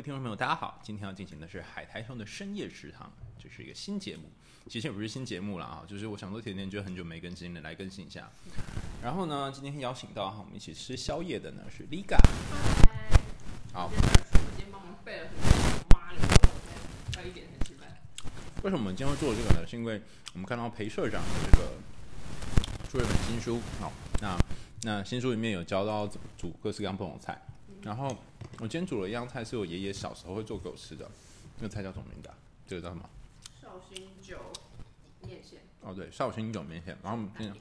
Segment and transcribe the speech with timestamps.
[0.00, 0.80] 位听众朋友，大家好！
[0.82, 4.22] 今天要进行的是海苔兄的深夜食堂，这是一个新节目，
[4.66, 8.26] 其实也不是新节目了啊，就是我想说甜甜就很久没更新了，来更新一下。
[9.02, 12.16] 然后呢，今天邀请到哈，我们一起吃宵夜的呢是 Liga。
[13.74, 13.90] 好。
[13.92, 16.18] 今天帮我们备了很多妈的。
[18.62, 19.66] 为什么我们今天会做这个呢？
[19.66, 20.00] 是因为
[20.32, 21.74] 我们看到裴社长的这个
[22.88, 24.38] 出了一本新书，好，那
[24.80, 27.38] 那新书里面有教到怎么煮各式各样不同的菜。
[27.82, 28.14] 然后
[28.60, 31.10] 我今天煮了一样菜，是我爷爷小时候会做给我吃的。
[31.56, 32.34] 那个菜叫什么名字啊？
[32.66, 33.08] 这个叫什么？
[33.58, 34.36] 绍兴酒
[35.22, 35.60] 面线。
[35.80, 36.94] 哦，对，绍兴酒面线。
[37.02, 37.54] 然后今天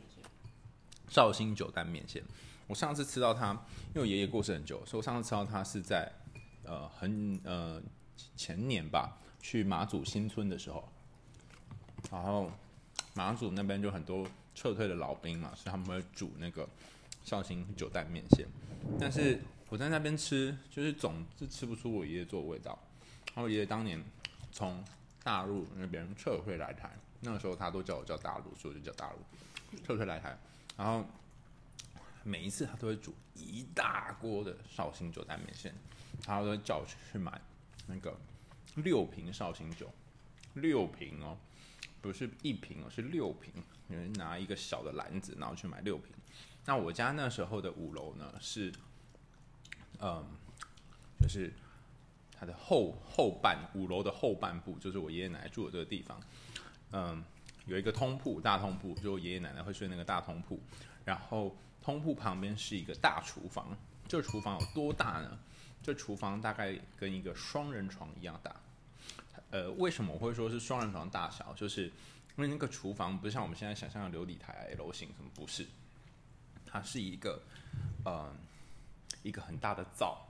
[1.08, 2.22] 绍兴酒蛋面线。
[2.68, 6.12] 我上次吃到它，因为我爷爷过世很久，所以我上次吃到它是在
[6.66, 7.82] 呃很呃
[8.36, 10.86] 前年吧，去马祖新村的时候。
[12.12, 12.52] 然后
[13.14, 16.68] 马祖那边就很多撤退的老兵嘛，所以他们会煮那个
[17.24, 18.46] 绍兴酒蛋面线，
[19.00, 19.40] 但是。
[19.70, 22.78] 我在那边吃，就是总是吃不出我爷爷做的味道。
[23.28, 24.04] 然后我爷爷当年
[24.52, 24.84] 从
[25.24, 26.90] 大陆那边撤回来台，
[27.22, 29.20] 那个时候他都叫我叫大陆，所以我就叫大陆。
[29.86, 30.36] 撤回来台，
[30.76, 31.06] 然后
[32.24, 35.72] 每一次他都会煮一大锅的绍兴酒蛋面线，
[36.24, 37.40] 他都会叫我去买
[37.86, 38.20] 那个
[38.74, 39.88] 六瓶绍兴酒，
[40.56, 41.38] 六瓶哦，
[42.02, 43.54] 不是一瓶哦，是六瓶。
[43.88, 46.12] 有人拿一个小的篮子，然后去买六瓶。
[46.66, 48.74] 那我家那时候的五楼呢是。
[50.02, 50.26] 嗯，
[51.20, 51.52] 就是
[52.32, 56.22] 它的后后半五楼的后半部，就是我爷爷奶奶住的这个地方。
[56.92, 57.24] 嗯，
[57.66, 60.60] 有一个通铺，大通铺，就我爷爷奶奶会睡那个大通铺。
[61.04, 65.38] 然后通铺旁边是一个大厨房，这厨房有多大呢？
[65.84, 68.56] 这厨房大概跟一个双人床一样大。
[69.52, 71.54] 呃，为什么我会说是双人床大小？
[71.56, 71.92] 就是因
[72.38, 75.66] 为那个厨房不像我们现在想象的琉璃台、楼型什么，不是，
[76.66, 77.42] 它是一个
[78.06, 78.34] 嗯。
[79.24, 80.28] 一个很大的灶，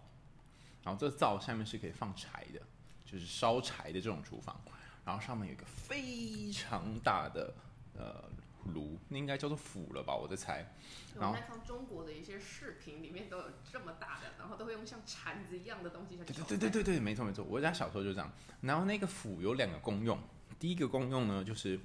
[0.84, 2.61] 然后这个灶下面是可以放柴的，
[3.05, 4.60] 就是烧柴的这种厨房。
[5.05, 7.52] 然后上面有一个非常大的
[7.95, 8.30] 呃
[8.66, 10.14] 炉，那应该叫做釜了吧？
[10.14, 10.72] 我在猜。
[11.20, 16.17] 然后中国的一些视频，里面都有这么大的，然后都会用像铲子一样的东西。
[16.17, 18.32] 对对对对对对，没错没错，我家小时候就这样。
[18.61, 20.20] 然后那个釜有两个功用，
[20.60, 21.80] 第一个功用呢就是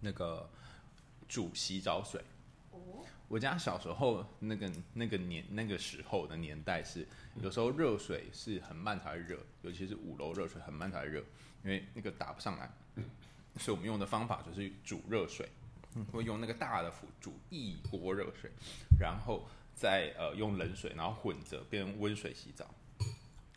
[0.00, 0.50] 那个
[1.26, 2.22] 煮洗澡水。
[3.28, 7.06] 我家小时候那个那个年那个时候的年代是，
[7.42, 11.20] 有时候热水是很慢才热，尤其是五楼热水很慢才热，
[11.62, 12.70] 因为那个打不上来，
[13.56, 15.46] 所以我们用的方法就是煮热水，
[16.10, 18.50] 会用那个大的釜煮一锅热水，
[18.98, 22.74] 然后再呃用冷水，然后混着变成温水洗澡。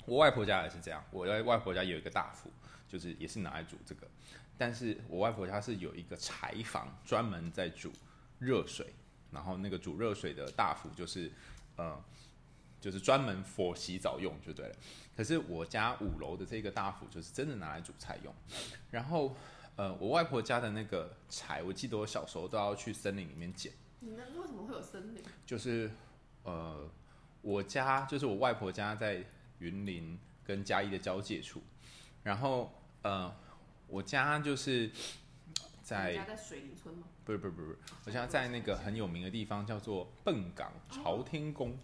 [0.05, 2.51] 我外婆家也是这样，我在外婆家有一个大釜，
[2.89, 4.05] 就是也是拿来煮这个，
[4.57, 7.93] 但是我外婆家是有一个柴房，专门在煮
[8.37, 8.93] 热水。
[9.31, 11.31] 然后那个煮热水的大釜就是，
[11.77, 11.97] 呃，
[12.79, 14.75] 就是专门佛洗澡用就对了。
[15.15, 18.33] 可是我家五楼的这个大釜就是真的拿来煮菜用。
[18.89, 19.35] 然后，
[19.75, 23.71] 呃，我外婆家的那个柴，我记得我小时候都要去森林里面捡。
[23.99, 25.23] 你们为什么会有森林？
[25.45, 25.89] 就是，
[26.43, 26.89] 呃，
[27.41, 29.23] 我家就是我外婆家在
[29.59, 31.61] 云林跟嘉义的交界处。
[32.23, 33.33] 然后，呃，
[33.87, 34.91] 我家就是。
[35.91, 37.03] 在，在水林村吗？
[37.25, 41.78] 不是不是不是，我现在在那个很有名的地方叫做笨港朝天宫，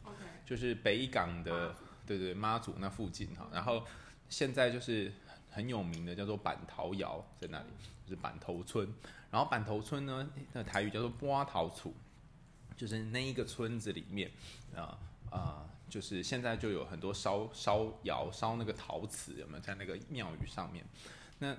[0.45, 1.75] 就是北港的，
[2.05, 3.49] 对对妈祖那附近哈。
[3.51, 3.83] 然后
[4.29, 5.11] 现在就是
[5.49, 7.65] 很有名的叫做板头窑在那里，
[8.05, 8.87] 就是板头村。
[9.29, 11.91] 然后板头村呢，那台语叫做波桃厝，
[12.77, 14.31] 就是那一个村子里面
[14.73, 14.97] 啊
[15.29, 20.85] 啊，就是现在就有很多烧烧窑烧那个陶瓷，有没有在那个庙宇上面？
[21.39, 21.53] 那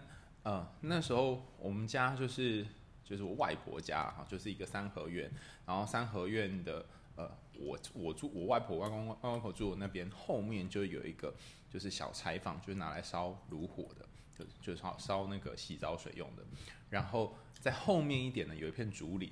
[0.48, 2.64] 呃，那时候我们家就是
[3.04, 5.30] 就是我外婆家哈，就是一个三合院，
[5.66, 6.86] 然后三合院的
[7.16, 11.34] 呃，我我住我外婆外公外外婆住的那边后面就有一个
[11.68, 16.42] 就是小柴房，就是拿来烧炉火的，就就是烧烧那个洗澡水用的。
[16.88, 19.30] 然后在后面一点呢，有一片竹林，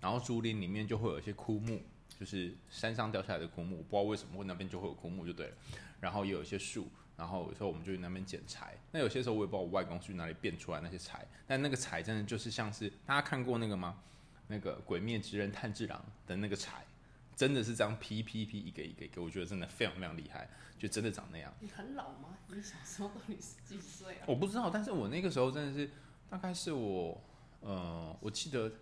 [0.00, 1.82] 然后竹林里面就会有一些枯木，
[2.16, 5.56] 就是山上掉下来的枯木，不知道为什么会那边就会有枯木就对了。
[5.98, 6.88] 然后也有一些树。
[7.18, 14.00] 然后有时候我们就去那边捡柴，那有些时候我也不知道我外公去哪里变出来那些柴，但那个柴真的就是像是大家看过那个吗？
[14.46, 16.86] 那个《鬼灭之刃》炭治郎的那个柴，
[17.34, 20.48] 真的是这样劈劈劈一个一个一个，我觉得真的非常非常厉害，
[20.78, 21.52] 就真的长那样。
[21.58, 22.38] 你很老吗？
[22.46, 24.24] 你小时候到底是几岁啊？
[24.26, 25.90] 我不知道，但是我那个时候真的是
[26.30, 27.20] 大概是我，
[27.60, 28.72] 呃，我记得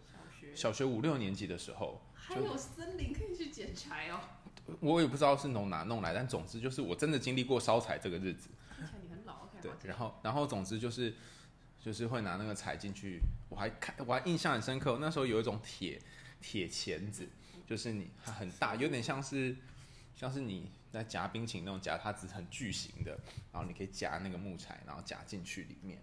[0.55, 4.21] 小学五六年级的时候，还有森林可以去捡柴哦。
[4.80, 8.50] 我也不知道是从哪弄来，但总之就是我真的经历过烧柴这个日子。
[9.02, 11.14] 你很老对，然后然后总之就是
[11.80, 16.00] 就是会拿那个柴进去，我还看我还印象很深刻，那时候有一种铁
[16.40, 17.28] 铁钳子，
[17.66, 19.56] 就是你它很大，有点像是
[20.14, 23.12] 像是你在夹冰淇淋那种夹，它只是很巨型的，
[23.52, 25.98] 然后你可以夹那个木材，然后夹进去里面，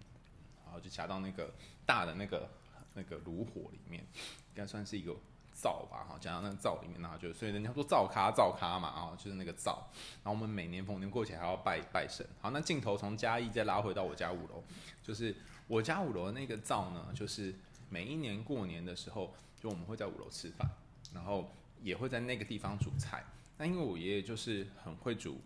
[0.64, 1.52] 然后就夹到那个
[1.84, 2.50] 大的那个
[2.94, 5.14] 那个炉火里面，应该算是一个
[5.54, 9.86] 灶吧，哈，讲到那个灶里面，然后就所以人家说灶咖灶咖嘛，啊，就是那个灶。
[10.22, 12.26] 然后我们每年逢年过节还要拜拜神。
[12.40, 14.62] 好，那镜头从嘉义再拉回到我家五楼，
[15.02, 15.34] 就是
[15.68, 17.54] 我家五楼的那个灶呢，就是
[17.88, 20.68] 每一年过年的时候，就我们会在五楼吃饭，
[21.14, 21.48] 然后
[21.82, 23.24] 也会在那个地方煮菜。
[23.56, 25.40] 那因为我爷爷就是很会煮，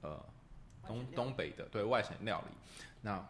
[0.00, 0.20] 呃，
[0.84, 2.56] 东东北的对外省料理。
[3.00, 3.24] 那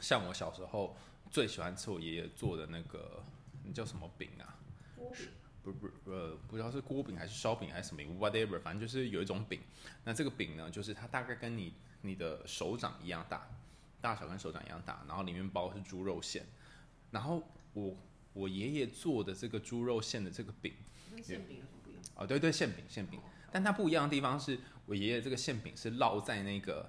[0.00, 0.96] 像我小时候
[1.30, 3.22] 最喜欢吃我爷爷做的那个，
[3.64, 4.58] 那叫什么饼啊？
[4.96, 5.28] 锅饼？
[5.62, 9.60] 不不呃，不知道是锅饼还是烧饼还是什么，whatever，反正就是有一种饼。
[10.04, 13.48] 那这个饼呢，就是它大概跟你你的手掌一样大，
[14.00, 16.46] 大小跟手掌一样大，然后里面包的是猪肉馅。
[17.10, 17.96] 然后我
[18.32, 20.72] 我爷爷做的这个猪肉馅的这个饼，
[21.10, 22.02] 跟馅饼有什么不一样？
[22.14, 23.20] 哦，对对，馅饼馅饼。
[23.50, 26.88] 但它不一样的地方是，我爷爷这个馅饼是烙在那个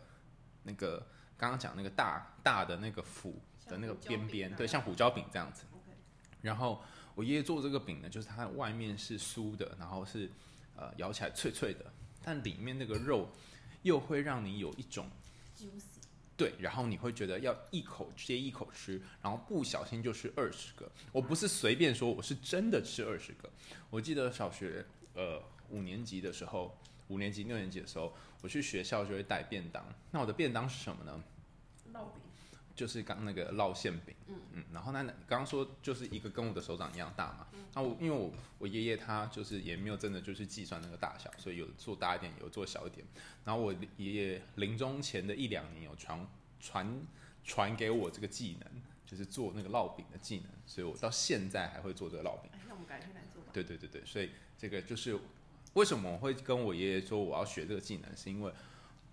[0.63, 5.65] 那个刚刚讲那个大大的那个釜的那个边边，对，像胡椒饼这样子。
[6.41, 6.81] 然后
[7.17, 10.29] 我爷爷做这个饼呢，就是它外面是酥的，然后是
[10.75, 11.83] 呃咬起来脆脆的，
[12.23, 13.27] 但里面那个肉
[13.81, 15.09] 又会让你有一种
[15.57, 16.03] juicy，
[16.37, 20.87] 对，然后你会觉得要一口接一口吃，然后不小心就吃二十个。
[21.11, 23.49] 我不是随便说，我是真的吃二十个。
[23.89, 24.85] 我记得小学
[25.15, 25.41] 呃。
[25.69, 26.73] 五年级的时候，
[27.09, 29.85] 五年级、六年级的时候，我去学校就会带便当。
[30.11, 31.21] 那我的便当是什么呢？
[31.93, 32.21] 烙饼，
[32.77, 34.15] 就是刚那个烙馅饼。
[34.27, 34.63] 嗯嗯。
[34.71, 37.47] 然后那，刚刚说就是一个跟我的手掌一样大嘛。
[37.73, 43.05] 那我因为我我爷爷他就是也没有真的就是计算那个大小，所以有做大一点，有做小一点。
[43.43, 46.25] 然后我爷爷临终前的一两年有传
[46.61, 47.01] 传
[47.43, 48.69] 传给我这个技能，
[49.05, 52.49] 就是做那个烙饼的技能，所以我到现在还会做这个烙饼。
[52.53, 53.49] 哎，那我们改天来做吧。
[53.51, 55.19] 对对对对，所以这个就是。
[55.73, 58.17] 为什么我会跟我爷爷说我要学这个技能？
[58.17, 58.51] 是因为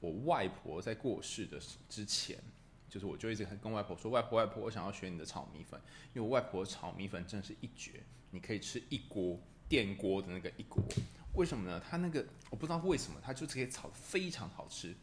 [0.00, 2.38] 我外婆在过世的之前，
[2.94, 5.81] 就是我就一直跟外婆说：“外婆，外婆，我想要学你的炒米粉，
[6.12, 8.00] 因为我外婆炒米粉真的是一绝，
[8.31, 9.37] 你可以吃一锅
[9.69, 10.81] 电锅的那个一锅。
[11.32, 11.82] 为什么呢？
[11.91, 14.94] 它那个我不知道为什么，它就是可以炒得非常好吃。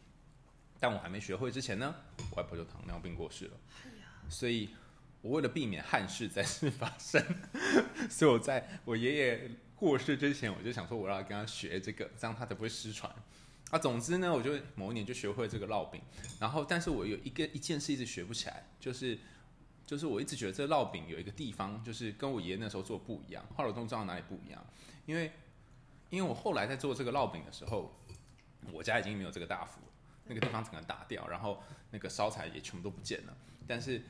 [0.80, 1.94] 但我还没学会之前呢，
[2.30, 3.60] 我外婆就糖尿病过世了。
[4.30, 4.70] 所以
[5.20, 7.22] 我为了避免憾事再次发生，
[8.08, 9.50] 所以我在我爷爷。
[9.76, 13.12] 过世之前，我就想说我要跟他学这个，这样他才不会失传。
[13.72, 15.98] 啊，总之呢，我就某一年就学会这个烙饼。
[16.38, 19.18] 然后，但是我有一个一件事一直学不起来，就是
[19.86, 23.42] 就是我一直觉得这烙饼有一个地方，就是跟我爷爷那时候做不一样。
[23.56, 24.62] 后来我都不知道哪里不一样，
[25.06, 25.32] 因为
[26.10, 27.98] 因为我后来在做这个烙饼的时候，
[28.70, 29.80] 我家已经没有这个大釜，
[30.26, 33.34] 那个地方整个打掉，然后那个烧柴也全部都不见了。
[33.66, 34.02] 但是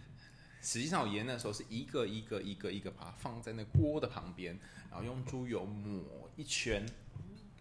[0.61, 4.59] 实际上我爷爷那时候是一个一个一个一个把它放在那锅的旁边。
[4.91, 6.85] 然后用猪油抹一圈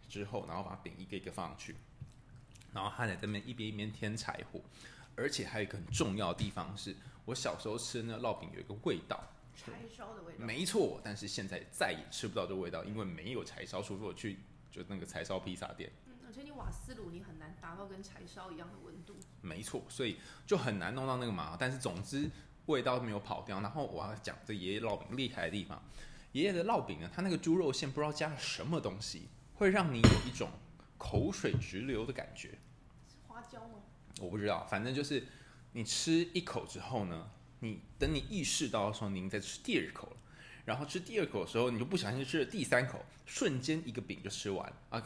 [0.09, 1.74] 之后，然后把饼一个一个放上去，
[2.73, 4.62] 然后他在这边一边一边添柴火，
[5.15, 6.95] 而且还有一个很重要的地方是，
[7.25, 9.21] 我小时候吃的那个烙饼有一个味道，
[9.56, 10.39] 柴烧的味道。
[10.45, 14.39] 没错，但是现在再也吃不到这味道，因为没有柴烧，除非我去
[14.71, 15.91] 就那个柴烧披萨店。
[16.07, 19.15] 嗯，而且你瓦斯炉你很难达到跟柴烧一样的温度。
[19.41, 20.17] 没错，所以
[20.47, 21.57] 就很难弄到那个嘛。
[21.59, 22.29] 但是总之
[22.67, 23.59] 味道没有跑掉。
[23.59, 25.83] 然后我要讲这爷爷烙饼厉害的地方。
[26.31, 30.50] 爷爷的烙饼呢，他那个猪肉馅不知道加了什么东西，会让你有一种
[30.98, 32.57] 口水直流的感觉。
[34.20, 35.24] 我不知道，反正就是
[35.74, 37.29] 你吃一口之后呢，
[37.60, 40.17] 你等你意识到的时候，你在吃第二口了。
[40.65, 44.72] 然后吃第二口的时候，你就不小心吃了第三口，瞬间一个饼就吃完。
[44.89, 45.03] 啊，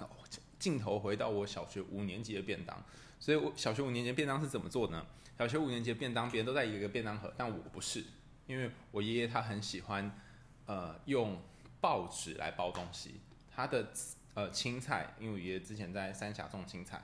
[0.60, 2.84] 镜头回到我小学五年级的便当，
[3.20, 5.06] 所以我小学五年级便当是怎么做呢？
[5.38, 8.04] 小学五年级便当，别人都在一个便当盒，但我不是，
[8.48, 10.20] 因为我爷爷他很喜欢。
[10.68, 11.40] 呃，用
[11.80, 13.22] 报纸来包东西。
[13.56, 13.88] 他的
[14.34, 17.04] 呃青菜，因为我爷爷之前在三峡种青菜，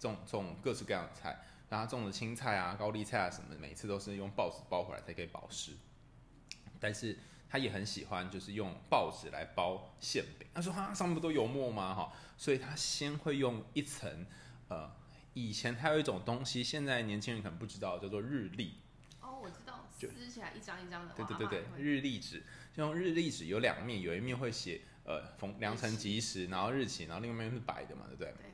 [0.00, 1.38] 种种各式各样的菜，
[1.68, 5.76] 然后他种的青菜啊、高丽菜啊什么，每次都是用报纸包回来才可以保湿。
[6.80, 10.48] 但是他也很喜欢，就是用报纸来包馅饼。
[10.54, 11.94] 他说：“哈，上面不都油墨吗？
[11.94, 14.26] 哈，所以他先会用一层。
[14.68, 14.90] 呃，
[15.34, 18.76] 以前还有一种东西，现在年轻人可能不知道，叫做日历。
[19.20, 21.14] 哦，我知道，撕起来一张一张的。
[21.14, 22.42] 对对对对，日历纸。
[22.72, 28.32] 就用日历纸有两面，有一面会写呃逢良辰吉时，然后日期，然后另外一面是白的嘛，对不对？
[28.32, 28.50] 对。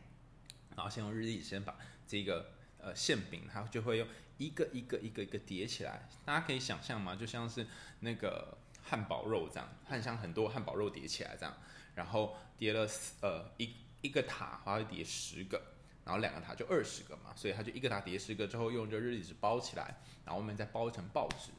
[0.77, 4.07] 然后先用日历先把这个呃馅饼，它就会用
[4.39, 6.09] 一个一个一个一个叠起来。
[6.25, 7.17] 大家可以想象吗？
[7.17, 7.67] 就像是
[8.01, 11.57] 那个汉堡肉这样，很像很多汉堡肉叠起来这样，
[11.95, 12.89] 然后叠了
[13.23, 15.61] 呃一一个塔，它会叠十个，
[16.05, 21.51] 然后两个塔就二十个嘛，所以它就一个塔叠十个之后，用这日历纸包起来，然后外面再包一层报纸，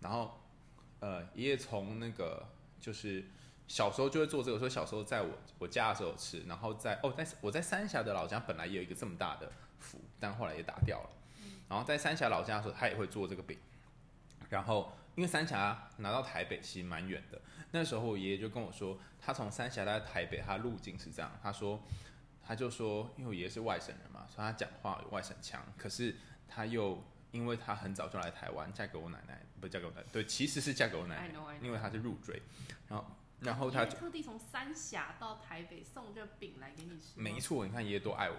[0.00, 0.40] 然后。
[0.98, 2.48] 呃，爷爷从那个
[2.80, 3.22] 就是
[3.68, 11.10] 小时候就会做这个，说小时候在我我家的时候吃，然后在哦，在我在三峡的老家本来也有一个这么大的釜，但后来也打掉了。
[11.68, 13.58] 然后在三峡老家的时候，他也会做这个饼。
[14.48, 17.40] 然后因为三峡拿到台北其实蛮远的，
[17.72, 21.28] 那时候我爷爷就跟我说，他从三峡来台北，他路径是这样。
[21.42, 21.82] 他说，
[22.46, 25.60] 他就说，因为我爷爷是外省人嘛，所以他讲话有外省腔。
[25.76, 26.14] 可是
[26.46, 32.40] 他又因为他很早就来台湾，嫁给我奶奶，不嫁给我奶奶，对，其实是嫁给我奶奶，因为他是入赘。
[32.86, 33.04] 然后。
[33.40, 37.20] 然后他特地从三峡到台北送这饼来给你吃。
[37.20, 38.36] 没错，你看爷爷多爱我。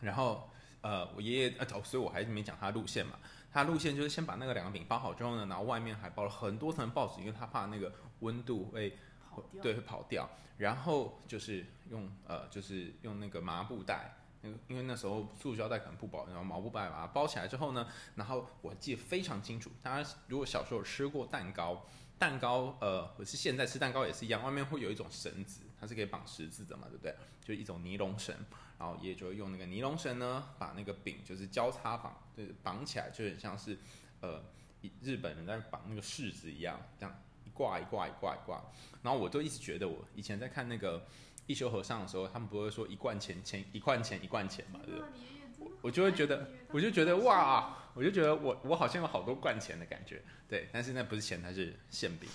[0.00, 0.48] 然后，
[0.80, 3.18] 呃，我爷爷呃，所以我还是没讲他路线嘛。
[3.52, 8.96] 他路线就是先把那个两个饼包好之后呢，然后外面还包了很多层报纸，因为他怕那个温度会
[9.30, 10.28] 跑掉，对，会跑掉。
[10.56, 19.70] 然后就是用呃，就是用那个麻布袋，那个因为那时候塑胶袋可能不保，然后麻布袋把它包起来之后呢，然后我记得非常清楚。
[19.82, 21.84] 大家如果小时候吃过蛋糕。
[22.18, 27.14] 蛋糕，呃，我是现在吃蛋糕也是一样，外面会有一种绳子，它是可以绑十字的嘛，对不对？
[27.44, 28.34] 就一种尼龙绳，
[28.78, 33.78] 然后爷爷就会用那个尼龙绳呢，把那个饼就是交叉绑，就是绑起来，就很像是，
[34.20, 34.42] 呃，
[35.00, 38.62] 日本人在绑那个柿子一样，这样一挂一挂一挂一挂。
[39.02, 41.06] 然后我都一直觉得，我以前在看那个
[41.46, 45.08] 一休和尚的时候，他们不会说一贯钱钱一贯钱一贯钱嘛，对不对？
[45.80, 52.28] 我就会觉得，我就觉得哇，我就觉得我我好像有好多罐钱的感觉，对，但是那不是钱，它是馅饼，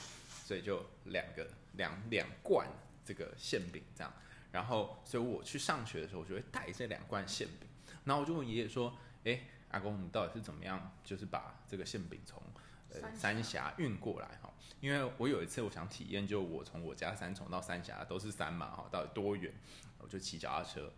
[0.45, 2.67] 所以就两个两两罐
[3.05, 4.13] 这个馅饼这样，
[4.51, 7.67] 然后所以我去上学的时候，我就会带这两罐馅饼，
[8.05, 12.41] 然后我就问爷爷说，哎，阿公，你到底是怎么样，就是把这个馅饼从
[12.89, 14.51] 呃三峡运过来哈？
[14.79, 19.53] 因为我有一次我想体验，就我从我家三重到三峡都是山嘛哈，到底多远，
[19.99, 20.91] 我就骑脚踏车。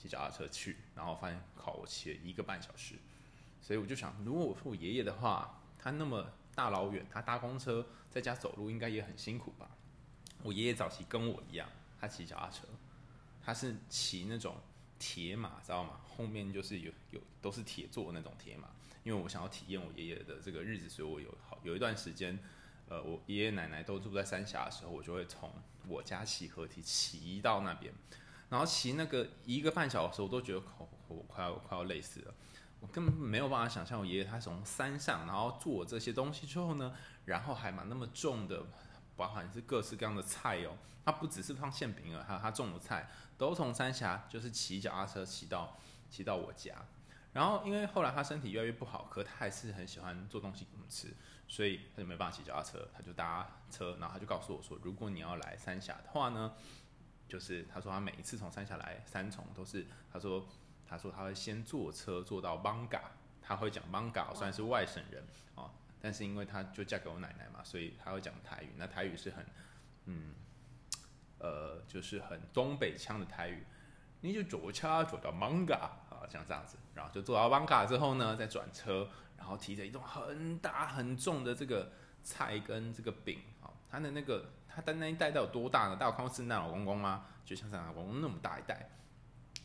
[0.00, 2.94] 骑脚踏车去，然后发现靠，我骑了一个半小时，
[3.60, 9.68] 所以我就想，如果我是我爷爷的话，他那么大老远，他搭公车在家走路应该也很辛苦吧？
[10.42, 11.68] 我爷爷早期跟我一样，
[12.00, 12.66] 他骑脚踏车，
[13.44, 14.56] 他是骑那种
[14.98, 16.00] 铁马，知道吗？
[16.06, 18.70] 后面就是有有都是铁做的那种铁马，
[19.04, 22.38] 因为我想要体验我爷爷的这个日子，所以我有好有一段时间，
[22.88, 25.52] 呃，我爷爷奶奶都住在三峡的时候，我就会从
[25.86, 27.92] 我家骑河堤骑到那边。
[28.50, 30.62] 然后骑那个一个半小时，我都觉得
[31.06, 32.34] 我快要快要累死了，
[32.80, 36.92] 我根本没有办法想象我爷爷他从山上，然后做这些东西之后呢，
[37.26, 38.64] 然后还把那么重的，
[39.16, 45.78] 包含是各式各样的菜哦，他不只是放馅饼了，还有他种的菜都从三峡就是骑脚踏车骑到
[46.10, 46.74] 骑到我家，
[47.32, 51.14] 然后因为后来他身体越来越不好，可他还是很喜欢做东西给我们吃，
[51.46, 56.52] 所以他就没办法骑脚踏车，他就搭车，然后他就告诉我说，如果你要来三峡的话呢。
[57.30, 60.46] 就是他说他每一次从山下来三重都是他说
[60.86, 63.00] 他说他会先坐车坐到艋舺，
[63.40, 65.22] 他会讲艋舺，虽然是外省人
[65.54, 65.70] 哦，
[66.00, 68.70] 但是因为他就嫁给我奶奶嘛，所以他会讲台语。
[68.76, 69.46] 那台语是很
[70.06, 70.34] 嗯
[71.38, 73.64] 呃就是很东北腔的台语，
[74.20, 75.74] 你就左车左到艋舺
[76.10, 79.08] 啊，像这样子，然后就坐到艋舺之后呢，再转车，
[79.38, 84.52] 然后提着一种很大很重的这个菜跟这个饼啊，他的那个。
[84.72, 85.96] 他的那一袋袋有多大呢？
[85.96, 87.24] 大家看过圣诞老公公吗？
[87.44, 88.88] 就像圣诞老公公那么大一袋，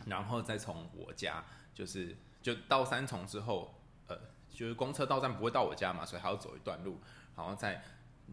[0.08, 1.44] 然后再从我家，
[1.76, 4.18] 就是就到三重之后，呃，
[4.50, 7.00] 就是公车到站不会到我家嘛，所以还要走一段路，
[7.36, 7.84] 然后再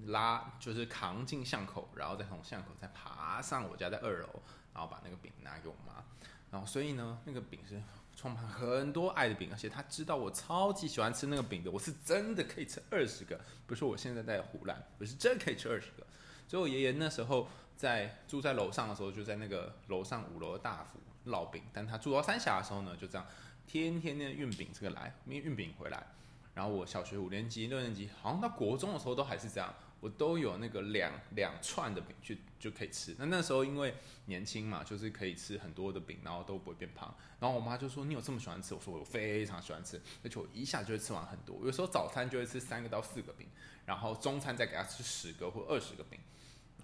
[0.07, 4.41] 拉，就是扛进巷口，然后再从巷口再爬上我家在二楼，
[4.73, 6.03] 然后把那个饼拿给我妈，
[6.51, 7.79] 然后所以呢，那个饼是
[8.15, 16.07] 充满很多爱的饼，而且他知道我超级喜欢吃那个饼的，我是真的可以吃二十个，不是我现在在湖南，我是真的可以吃二十个。
[16.47, 21.01] 所以我爷爷那时候在住在楼上的时候，就在那个楼上五楼的大福
[21.31, 21.63] 烙饼。
[21.73, 23.27] 但他住到三峡的时候呢，就这样
[23.67, 26.07] 天天天运饼这个来，运运饼回来。
[26.55, 33.15] 然后我小学五年级、六年级，好像到国中的时候都还是这样，我都有那个两两串的饼去就可以吃。
[33.21, 33.95] 那那时候因为
[34.25, 37.15] 年轻嘛，就是可以吃很多的饼，然后都不会变胖。
[37.39, 41.57] 然后我妈就说：“你有这么喜欢吃？”我说：“我非常喜欢吃，而且我一下就会吃完很多。
[41.65, 43.47] 有时候早餐就会吃三个到四个饼，
[43.87, 46.19] 然后中餐再给她吃十个或二十个饼。”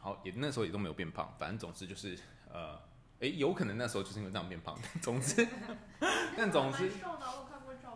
[0.00, 2.16] 好，也那时候也都没有变胖，反正总之就是，
[2.52, 2.76] 呃，
[3.18, 4.78] 诶、欸，有可能那时候就是因为这样变胖。
[5.02, 5.44] 总之，
[6.36, 6.88] 但总之，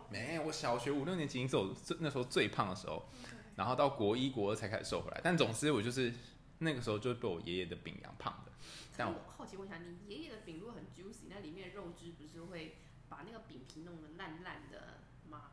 [0.09, 3.07] 没，我小学五六年级是我最那时候最胖的时候，
[3.55, 5.21] 然后到国一国二才开始瘦回来。
[5.23, 6.13] 但总之，我就是
[6.59, 8.51] 那个时候就被我爷爷的饼养胖的。
[8.95, 12.77] 但我好奇问一下，你爷爷的饼如果很 juicy，那里面的肉汁不是会
[13.09, 15.51] 把那个饼皮弄得烂烂的吗？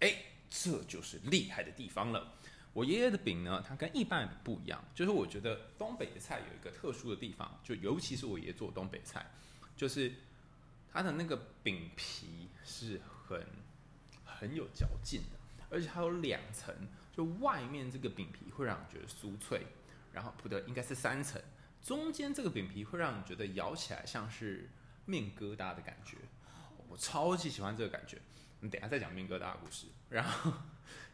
[0.00, 2.34] 哎、欸，这就是厉害的地方了。
[2.72, 9.28] 我爷爷的饼呢，它跟一般的不一样，就是我觉得东北的菜有一个特殊的地方，就尤其是我爷爷做东北菜，
[9.76, 10.12] 就是
[10.92, 13.44] 它的那个饼皮是很
[14.24, 15.38] 很有嚼劲的，
[15.68, 16.74] 而且它有两层，
[17.12, 19.66] 就外面这个饼皮会让你觉得酥脆，
[20.12, 21.40] 然后不对，应该是三层，
[21.82, 24.70] 中间这个饼皮会让你觉得咬起来像是
[25.06, 26.16] 面疙瘩的感觉，
[26.88, 28.18] 我超级喜欢这个感觉。
[28.62, 29.86] 你等下再讲面疙瘩的故事。
[30.10, 30.52] 然后，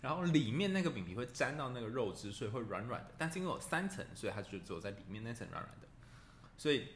[0.01, 3.13] 然后里面那个饼皮会沾到那个肉汁，所以会软软的。
[3.17, 5.87] 但是因为有三层，所以它就只有在里面那层软软的。
[6.59, 6.89] 所以，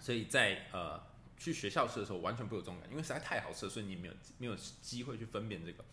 [0.00, 1.00] 所以在呃
[1.36, 5.84] 去学校吃的时候完全不有这种感觉，因为实在太好吃了，所以你没有没有机会去分辨这个。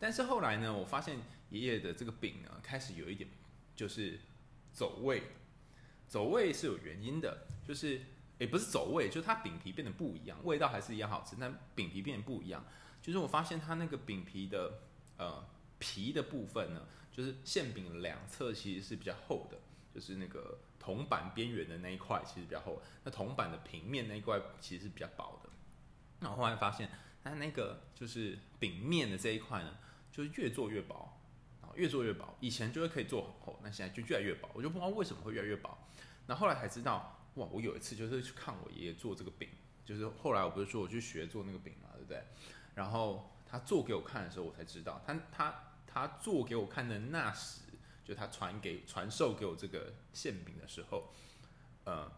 [0.00, 1.18] 但是后来呢，我发现
[1.60, 3.30] 爷爷的这个饼呢，开始有一点
[3.76, 4.18] 就是
[4.72, 5.22] 走味。
[6.06, 8.00] 走味是有原因的，就是
[8.38, 12.64] 也不是走味，就是它饼皮变得不一样，味道还是一样好吃，但饼皮变得不一样。
[13.00, 14.80] 就是我发现它那个饼皮的
[15.16, 15.44] 呃
[15.78, 19.58] 皮的部分呢，就是馅饼两侧其实是比较厚的，
[19.94, 25.50] 就是那个铜板边缘的那一块其实比较厚，那铜板的平面那一块其实是比较薄的。
[26.20, 26.88] 那我后来发现
[27.22, 29.76] 它那个就是饼面的这一块呢，
[30.12, 31.13] 就是越做越薄，
[31.76, 32.36] 越做越薄。
[32.40, 34.48] 以前就会可以做很厚，那现在就越来越薄。
[34.54, 35.78] 我就不知道为什么会越来越薄。
[36.26, 37.46] 那后来才知道，哇！
[37.52, 39.48] 我有一次就是去看我爷爷做这个饼，
[39.84, 42.22] 就是后来我不是说我去学做那个饼嘛，对不对？
[42.74, 47.60] 然后他做给我看的时候，我才知道，他他他做给我看的那时，
[48.04, 51.12] 就他传给传授给我这个馅饼的时候，
[51.84, 52.10] 呃，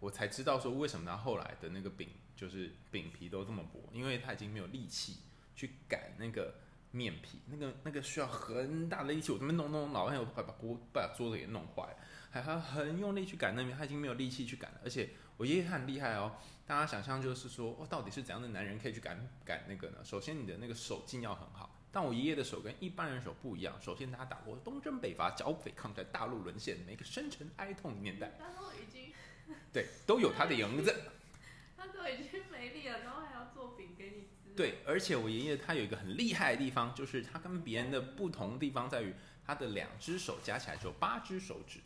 [0.00, 5.18] 我才知道说为什么他后来的那个饼就是饼皮都这么薄，因为他已经没有力气
[5.56, 6.54] 去擀那个
[6.94, 11.96] 面皮，那个那个需要很大的力气，我这边弄弄老半天，我快把锅把桌子给弄坏了。
[12.30, 14.80] 还很用力去擀那边，他已经没有力气去擀了。
[14.84, 16.36] 而且我爷爷很厉害哦，
[16.66, 19.98] 大家想象就是说，哦，到底是怎样的男人可以去擀擀那个呢？
[20.04, 23.80] 首先你的那个手劲要很好，但我爷爷的手跟一般人手不一样。
[23.80, 29.12] 首先他打过东征北伐，剿匪抗战，大陆沦陷，每个深沉哀痛的年代，他都已经
[29.72, 30.92] 对都有他的影子。
[31.76, 32.98] 他都已经没力了，
[34.56, 41.80] 对，而且我爷爷他有一个很厉害的地方，就是他跟别人的不同的地方在于，他的两只手加起来只有八只手指。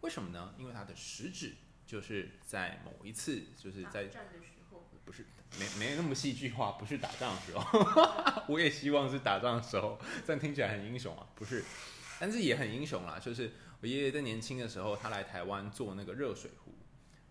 [0.00, 0.54] 为什么呢？
[0.58, 1.54] 因为他的食指
[1.86, 5.26] 就是在某一次，就是在战的时候，不是
[5.58, 8.44] 没没那么戏剧化，不是打仗的时候。
[8.48, 11.64] 我也希望是打仗的时候，这样听起来很英雄啊，不是，
[12.20, 13.18] 但是也很英雄啦。
[13.18, 16.74] 就是我爷爷在年轻的时候，他来台湾做那个热水壶，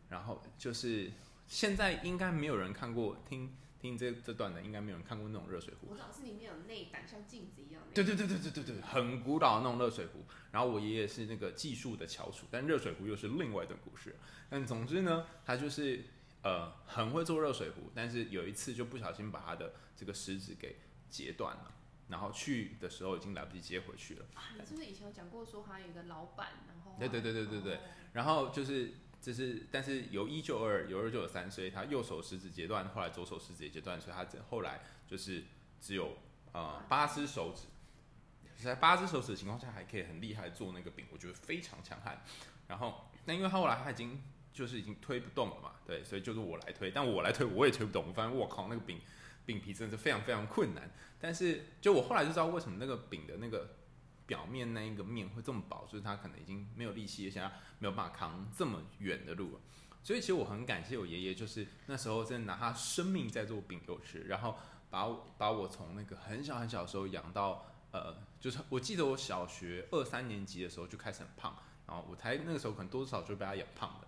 [0.10, 1.12] 然后就是
[1.48, 5.88] 现在应该没有人看过，听听这这段的，应该没有人看过那种热水壶。
[5.90, 7.84] 我知道是里面有内胆，像镜子一样。
[7.94, 10.24] 对对对对对对对，很古老的那种热水壶。
[10.54, 14.16] 然后我爷爷是那个技术的翘楚，但热水壶又是另外一段故事。
[14.50, 16.06] 但总之呢，他就是
[16.44, 20.78] 呃很会做热水壶，但是有一次就不小心把他的这个食指给
[21.10, 21.74] 截断了，
[22.08, 24.26] 然后去的时候已经来不及接回去了。
[24.34, 27.80] 啊，你是不是以前有讲过说他有一个老板，然后对对对对对对，
[28.14, 28.94] 然后就是
[29.24, 35.46] 就是，但是由一就二，由二就有三，所以他右手食指截断，后来左手食指也截断，所以他这后来就是
[35.80, 36.18] 只有
[36.52, 37.68] 呃八只手指。
[38.62, 42.22] 在八只手指的情况下，还可以很厉害做那个饼，我觉得非常强悍。
[42.68, 44.22] 然后，那因为后来他已经
[44.54, 46.92] 就是已经推不动了嘛，对，所以就是我来推。
[46.92, 48.08] 但我来推，我也推不动。
[48.08, 49.00] 我发现我靠，那个饼
[49.46, 50.92] 饼皮真的是非常非常困难。
[51.20, 53.70] 但是，就我后来就知道为什么那个饼的那个
[54.26, 59.60] 表面那一个面会这么薄，就是他可能已经没有力气，也想要没有办法扛这么远的路了。
[60.04, 64.58] 所以，其实我很感谢我爷爷，就是那时候真的拿他生命在做饼给我吃，然后
[64.90, 67.66] 把我把我从那个很小很小的时候养到。
[67.94, 71.56] 呃，就是我记得我小学二三年级的时候就开始很胖，
[71.86, 74.08] 然后我才那个时候可能多少就被他养胖了，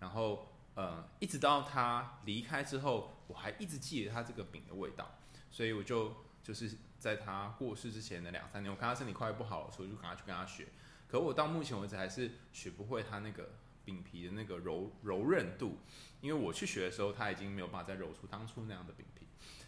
[0.00, 5.10] 然后呃，一直到他离开之后，我还一直记得他这个饼的味道，
[5.50, 10.66] 所以我就就是在他过世之前的两三年，我看他身体快不好了，所以就赶快去跟他学，
[11.08, 13.50] 可我到目前为止还是学不会他那个
[13.84, 15.78] 饼皮的那个柔柔韧度，
[16.20, 19.26] 因为我去学的时候他已经没有办法再揉出当初那样的饼皮。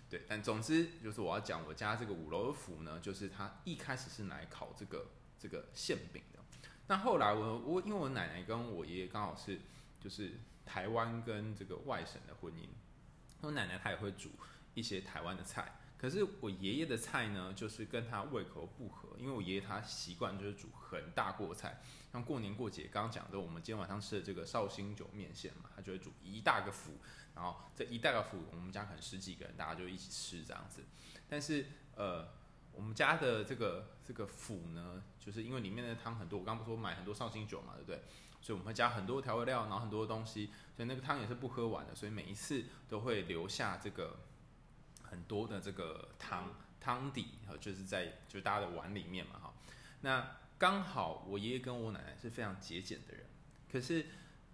[0.09, 5.06] 对，但总之就是我要讲我家这个五楼的府呢，就是他一开始是来烤这个
[5.38, 6.40] 这个馅饼的。
[6.87, 9.61] 但后来我我因为我奶奶跟我爷爷刚好是
[10.00, 10.33] 就是
[10.66, 12.66] 台湾跟这个外省的婚姻，
[13.40, 14.30] 我奶奶她也会煮
[14.74, 26.92] 一些台湾的菜，可是我爷爷的菜呢，就是跟他胃口不合，因为我爷爷他习惯就是煮很大锅菜，像过年过节刚刚讲的我们今天晚上吃的这个绍兴酒面线嘛，他就会煮一大个釜。
[27.34, 30.82] 然后这一大个釜，我们家可能十几个人，大家就一起吃这样子。
[31.28, 32.26] 但是呃，
[32.72, 38.02] 我们家的这个这个釜呢，就是因为里面的汤很多，我刚不说买很多绍兴酒嘛，对不对？
[38.42, 41.94] 所以我们会加很多调味料，然后很多东西，所以那个汤也是不喝完的。
[41.94, 44.18] 所以每一次都会留下这个
[45.11, 46.49] 很多的这个汤
[46.81, 47.27] 汤底，
[47.61, 49.55] 就是在就大家的碗里面嘛，哈。
[50.03, 53.27] 那刚好我爷爷跟我奶奶是非常节俭的人，
[53.70, 54.07] 可是。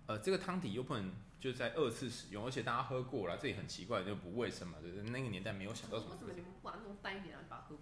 [0.08, 5.02] 呃，这个汤底又不能就在二次使用，而且大家喝过了，这也很奇怪，就不卫生嘛，就是？
[5.02, 6.12] 那个年代没有想到什么。
[6.12, 7.76] 为什么你不把它弄翻一点，然后把它喝？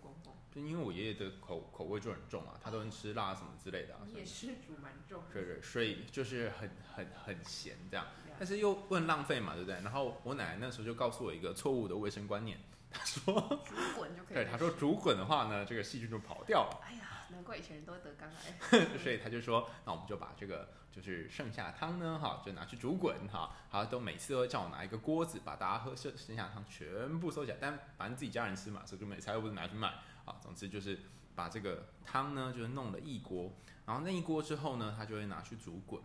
[0.54, 4.00] 就因为我爷爷的口口味就很重啊，他都能吃辣什么之类的、啊。
[4.06, 5.22] 你也是煮蛮重。
[5.32, 8.06] 对对，所以就是很很很咸这样，
[8.38, 9.80] 但是又不能浪费嘛，对不对？
[9.82, 12.58] 然后我奶奶那时候就告诉我一个错误的卫生观念，
[12.90, 14.34] 她说煮滚就可以。
[14.34, 16.80] 对，她说煮滚的话呢，这个细菌就跑掉了。
[16.84, 17.10] 哎呀。
[17.30, 29.92] 难怪以前人都会得肝癌， 所以他就说，那我们就把这个就是剩下汤呢，哈，就拿去煮滚，哈，好，都每次都叫我拿一个锅子，把大家喝剩剩下汤全部收起来，但反正自己家人吃嘛，所以就每次又不是拿去卖，
[30.24, 30.98] 啊，总之就是
[31.34, 33.52] 把这个汤呢，就是弄了一锅，
[33.86, 36.00] 然后那一锅之后呢，他就会拿去煮滚，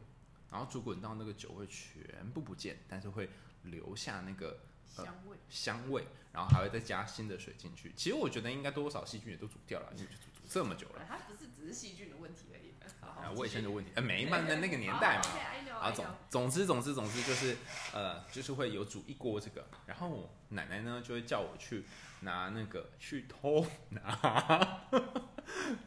[0.52, 3.30] 然后煮滚到那个酒会全部不见，但是会
[3.64, 4.60] 留下那个、
[4.98, 6.04] 呃、香味，香味，
[6.34, 7.94] 然后还会再加新的水进去。
[7.96, 10.24] 其实我觉得应该多多少细菌也都煮掉了，因为就煮。
[10.50, 17.56] 这么久了，它不是只是细菌的问题而已，啊，卫生的问题，呃，每一半的那个年代嘛， 啊，总总之总之总之就是，
[17.94, 21.84] 呃，就是会有煮一锅这个，然后我奶奶呢就会叫我去
[22.22, 24.82] 拿那个去偷拿，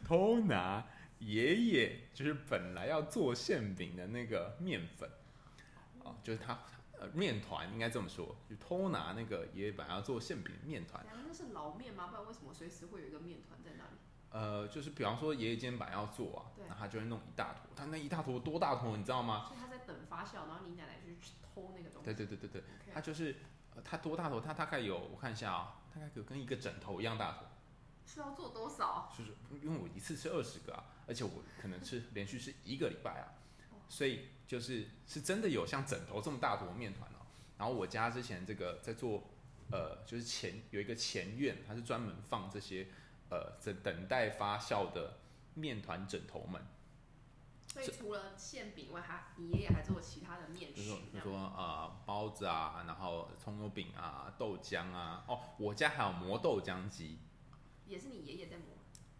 [0.03, 0.85] 偷拿
[1.19, 5.09] 爷爷就是本来要做馅饼的那个面粉，
[6.03, 6.59] 啊，就是他
[6.99, 11.05] 呃面团应该这么说，就偷拿那个爷爷本来要做馅饼的面团。
[11.25, 12.07] 那是老面吗？
[12.07, 13.97] 不然为什么随时会有一个面团在那里？
[14.33, 19.45] 呃，就是比方说爷爷肩膀要做啊，然后他就会弄一大坨，他那一大坨多大坨，你知道吗？
[19.47, 22.05] 所以他在等发酵，然后你奶奶去偷那个东西。
[22.05, 23.35] 对对对对对.他就是，
[23.75, 24.41] 呃，他多大坨？
[24.41, 27.47] 他大概有，我看一下啊，大概有跟一个枕头一样大坨。
[28.07, 29.13] 是要做多少？
[29.15, 33.37] 就是因为我一次吃二十个啊，而且我可能吃连续吃一个礼拜啊，
[33.87, 37.21] 所以就是是真的有像枕头这么大坨面团哦。
[37.59, 39.23] 然后我家之前这个在做，
[39.71, 42.87] 呃，就是前有一个前院，它是专门放这些。
[43.29, 45.19] 呃，在等待发酵的
[45.53, 46.61] 面团枕头们。
[47.67, 50.81] 所以除了馅饼外，还你爷爷还做其他的面食，
[51.11, 55.23] 比如说呃包子啊，然后葱油饼啊，豆浆啊。
[55.27, 57.17] 哦，我家还有磨豆浆机。
[57.87, 58.65] 也是你爷爷在磨？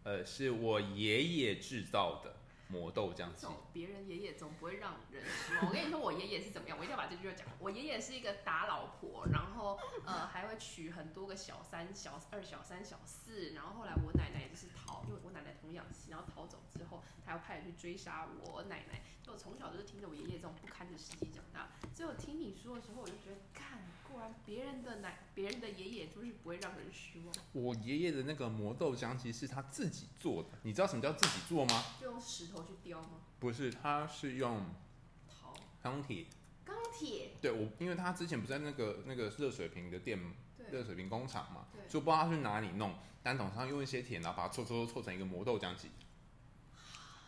[0.03, 2.35] 呃，是我爷爷制造的。
[2.73, 5.67] 磨豆这样子，别人爷爷总不会让人失望。
[5.67, 7.45] 我跟你说，我爷爷是怎么样，我一定要把这句话讲。
[7.59, 13.51] 我爷爷是一个打老婆，然后呃还会娶很多个小三、小二、小三、小四。
[13.51, 19.03] 然后后来我奶奶也就是逃，因为我奶奶童养媳，然后逃走之后，他要派人去追杀我奶奶。
[19.23, 21.69] 就我从小就是听着我爷爷这种不堪的事迹长大。
[21.93, 23.79] 所以我听你说的时候，我就觉得，看，
[24.11, 27.33] 果然别人的奶，别人的爷爷就是不会让人失望。
[27.53, 31.83] 我爷爷的那个磨豆浆机是他自己做的，你知道什么叫自己做吗？
[31.99, 32.63] 就用石头。
[32.63, 33.21] 去雕吗？
[33.39, 34.65] 不是，他是用
[35.81, 36.25] 钢铁。
[36.65, 37.31] 钢铁。
[37.41, 40.19] 对，我，因为他之前不在那个那个热水瓶的店，
[40.71, 45.89] 热水瓶工厂嘛，就不知道他去哪里弄单桶上用一些铁，然后把它搓搓搓成一个磨豆浆机。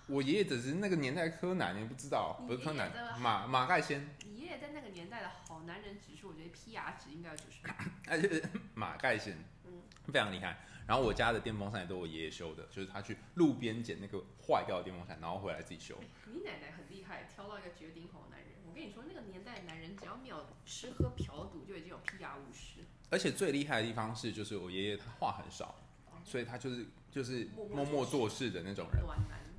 [0.08, 4.08] 我爷爷只是那个年代柯南，你不知道，不是柯南，马马盖先。
[4.26, 7.62] 你爷爷在那个年代的好男人指数，我觉得 PR 值应该有九十。
[8.08, 8.41] 而 且
[8.76, 9.82] 马盖先，嗯，
[10.13, 10.60] 非常厉害。
[10.86, 15.98] 然后我家的电风扇也都我爷爷修的，就是他去路边捡那个坏掉的电风扇，然后回来自己修。
[16.32, 18.50] 你奶奶很厉害，挑到一个绝顶好男人。
[18.68, 22.82] 我跟你说，那个年代的男人只要没有吃喝嫖赌，就已经有 PR 五十。
[23.10, 25.74] 而且最厉害的地方是，就是我爷爷他话很少，
[26.13, 29.04] 嗯，所以他就是就是默默做事的那种人。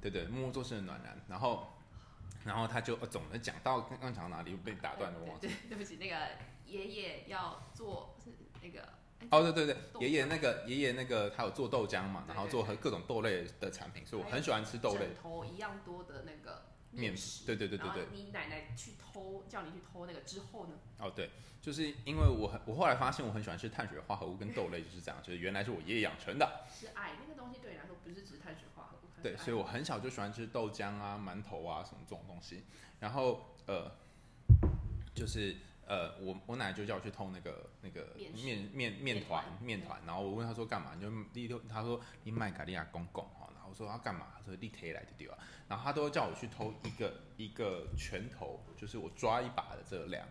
[0.01, 1.19] 对对，默默做事的暖男。
[1.29, 1.73] 然后
[2.45, 5.49] 然后他就总的讲到刚刚讲到哪里被打断了，我忘记。
[5.69, 6.17] 对不起，那个
[6.67, 8.31] 爷爷要做是
[8.63, 8.89] 那个。
[9.31, 14.99] 哦，对对对，爷爷那个爷爷那个他有做豆浆嘛，然后做和各种豆类的产品，所以我很喜欢吃豆类。
[14.99, 18.07] 枕头一样多的那个面食，对对对对对。
[18.13, 20.75] 你奶奶去偷，叫你去偷那个之后呢？
[20.99, 21.31] 哦，对，
[21.63, 26.67] 就是因为我很，我后来发现我很喜欢吃碳水化合物跟豆类，就是这样，就是原来是我爷爷养成的。
[26.71, 28.76] 是爱那个东西对你来说不是只是碳水化合物。
[29.29, 32.65] 对，所以我很小就喜欢吃豆浆啊、馒头啊什么这种东西，
[33.01, 33.91] 然后呃，
[35.15, 35.57] 就是。
[35.89, 45.39] 呃，我我奶奶就叫我去偷那个那个面面面团面团，然后我问他说干嘛，就立他说你买卡利亚公公哈，然后我说要干嘛，他说立铁来的丢啊？
[45.69, 50.27] 然后他都叫我去偷一个一个拳头，就是我抓一把的这个量，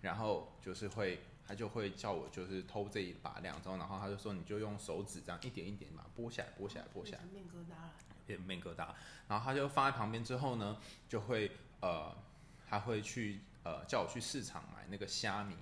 [0.00, 1.18] 然后就是会
[1.50, 7.92] 他就会叫我就是偷这一把量之后，然后他就说你就用手指这样一点一点嘛剥下来剥下来剥下来，面疙瘩了，
[8.24, 8.88] 变面疙瘩，
[9.26, 12.16] 然后他就放在旁边之后呢，就会呃
[12.68, 13.40] 他会去。
[13.62, 15.54] 呃，叫我去市场买那个虾米，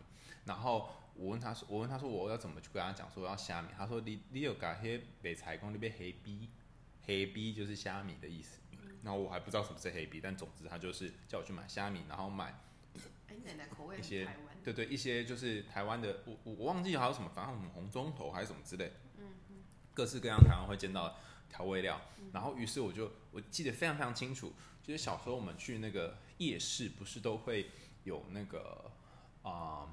[0.45, 6.49] 然后我问他说，我问他说我要怎么去跟他讲说我要虾米，他说你你有搞些北采工那边黑逼，
[7.05, 8.61] 黑逼就是虾米的意思，
[9.03, 12.55] 然后我还不知道什么是黑逼，但总之他就是叫我去买虾米，然后买，
[13.99, 14.29] 一些，
[14.65, 19.57] 对对，一些就是台湾的，我我我忘记还有什么，反正什么红中头还是什么之类，嗯嗯，
[19.95, 21.17] 各式各样台湾会见到
[21.49, 22.01] 调味料。
[22.33, 27.71] 然后于是我就我记得非常非常清楚，就是小时候我们去那个夜市，不是都会
[28.05, 28.91] 有那个
[29.43, 29.89] 啊、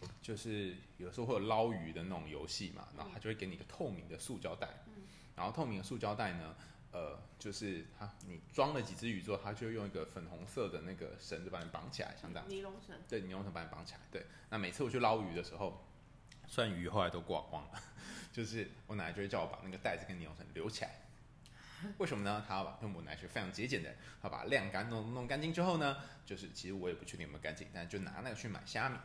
[0.00, 4.68] 呃，就是有时候会有捞鱼的那种游戏嘛，然后他就会给你一个透明的塑胶袋，
[5.34, 6.54] 然后透明的塑胶袋呢。
[6.92, 12.48] 呃，就是它，你装了几只鱼之后，它就用一个粉红色的那个绳子把你绑起来，像这样。
[12.48, 12.96] 尼龙绳。
[13.08, 14.00] 对，尼龙绳把你绑起来。
[14.10, 15.84] 对，那每次我去捞鱼的时候，
[16.46, 17.80] 虽然鱼后来都挂光了，
[18.32, 20.90] 就是我奶奶就会叫我把那个袋子跟尼龙绳留起来。
[21.98, 22.42] 为什么呢？
[22.48, 28.96] 他要把，因为我奶奶是非常节俭的，她把它晾干，弄弄干净之后呢，就是其实我也不确定有没有干净，但是就拿那个去买虾米。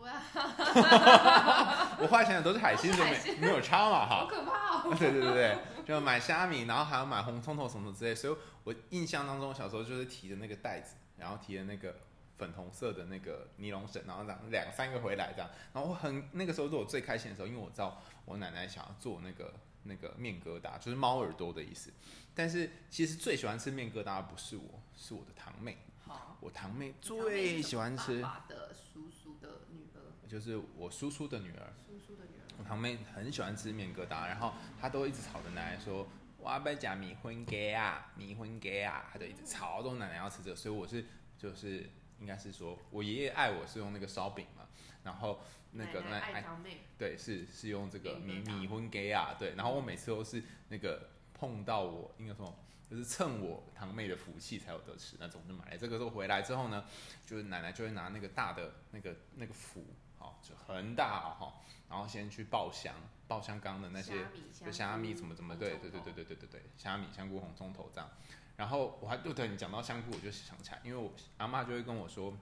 [0.00, 0.12] 哇
[2.00, 4.20] 我后来想想都是海鲜，就没没有差嘛，哈。
[4.20, 4.96] 好可怕哦！
[4.98, 5.58] 对对对对，
[5.90, 11.96] 就买虾米，然后还要买红葱头什么之类，所以我印象当中小时候就是提着那个袋子，然后提着那个
[12.38, 21.90] 粉红色的那个尼龙绳，然后这样两三个回来这样，然后我很那个时候是我最开心的时候，因为我知道我奶奶想要做那个那个面疙瘩，就是猫耳朵的意思。
[22.34, 25.76] 但是其实最喜欢吃面疙瘩的不是我，是我的堂妹。
[26.06, 28.22] 好，我堂妹最喜欢吃。
[28.48, 41.06] 的叔叔的女儿就是我叔叔的女儿，叔叔的女儿，我堂妹很喜欢吃面疙瘩，然后她都一直吵着奶奶说，我要不要加米粉给啊，米粉给啊，她就一直吵着奶奶要吃这个，所以我是
[41.38, 44.68] 就是应该是说我爷爷爱我是用那个烧饼嘛，
[45.02, 45.40] 然后
[45.72, 52.54] 那个奶奶爱堂妹，对，是是用这个米米粉给啊，对，然后我每次都是那个碰到我应该说
[52.90, 56.84] 就是蹭我堂妹的福气才有得吃那种，就买来这个时候回来之后呢，
[57.24, 59.82] 就是奶奶就会拿那个大的那个那个釜。
[60.22, 62.94] 哦，就很大哈，然后先去爆香，
[63.26, 64.24] 爆香刚的那些，
[64.64, 68.08] 就虾米怎么怎么，对对对对对对对对，虾米香菇红葱头这样，
[68.56, 72.32] 然后我还对对，你讲到香菇，我就想起来，因为我阿妈就会跟我说，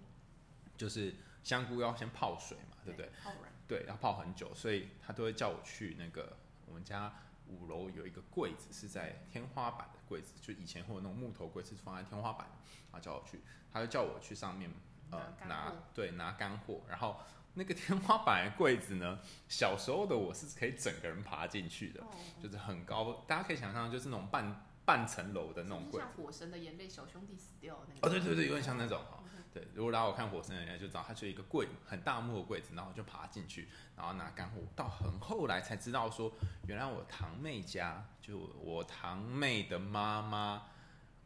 [0.77, 3.11] 就是香菇要先泡水嘛，对不对？
[3.23, 3.51] 泡软。
[3.67, 7.11] 对，要泡很久，所以她都会叫我去那个我们家
[7.49, 12.47] 五楼有一个柜子是在天花板的柜子，就以前会有那种木头柜子放在天花板，
[12.93, 13.41] 然后叫我去，
[13.73, 14.71] 她就叫我去上面
[15.11, 17.19] 呃拿对拿干货，然后。
[17.59, 19.19] 那个天花板的柜子呢？
[19.49, 22.01] 小时候的我是可以整个人爬进去的，
[22.41, 26.07] 就是很高，大家可以想象，就是那种半半层楼的那种柜子。
[26.07, 28.07] 像火神的眼泪，小兄弟死掉那个。
[28.07, 29.25] 哦，对对对，有点像那种哈。
[29.53, 34.61] 对，如果大家有看火神的眼泪，就知道它是一个柜，很大木的柜子，然后就爬进去，然后拿干货。
[34.77, 36.33] 到很后来才知道说，
[36.69, 40.63] 原来我堂妹家，就我堂妹的妈妈，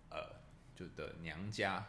[0.08, 0.18] 呃，
[0.74, 1.84] 就的娘家，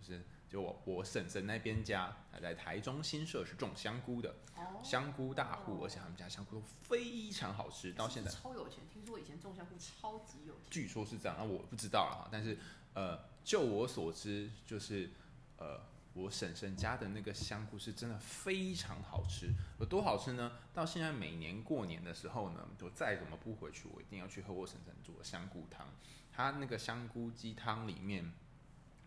[0.00, 0.22] 就是。
[0.54, 8.78] 就我我婶婶那边家，他在台中新社是种香菇的，哦、香菇大户，而且他们家香菇都非常好吃，到现在超有钱。
[8.88, 12.28] 听说以前种香菇超级有钱，据说是这样，那我不知道了哈。
[12.30, 12.56] 但是
[12.92, 15.10] 呃，就我所知，就是
[15.56, 15.80] 呃，
[16.12, 20.52] 我婶婶家的那个香菇是真的非常好吃，有多好吃呢？
[20.72, 25.88] 到现在每年过年的时候呢，就再怎么不回去，我一定要去喝我婶婶做的香菇汤。
[26.30, 28.32] 他那个香菇鸡汤里面。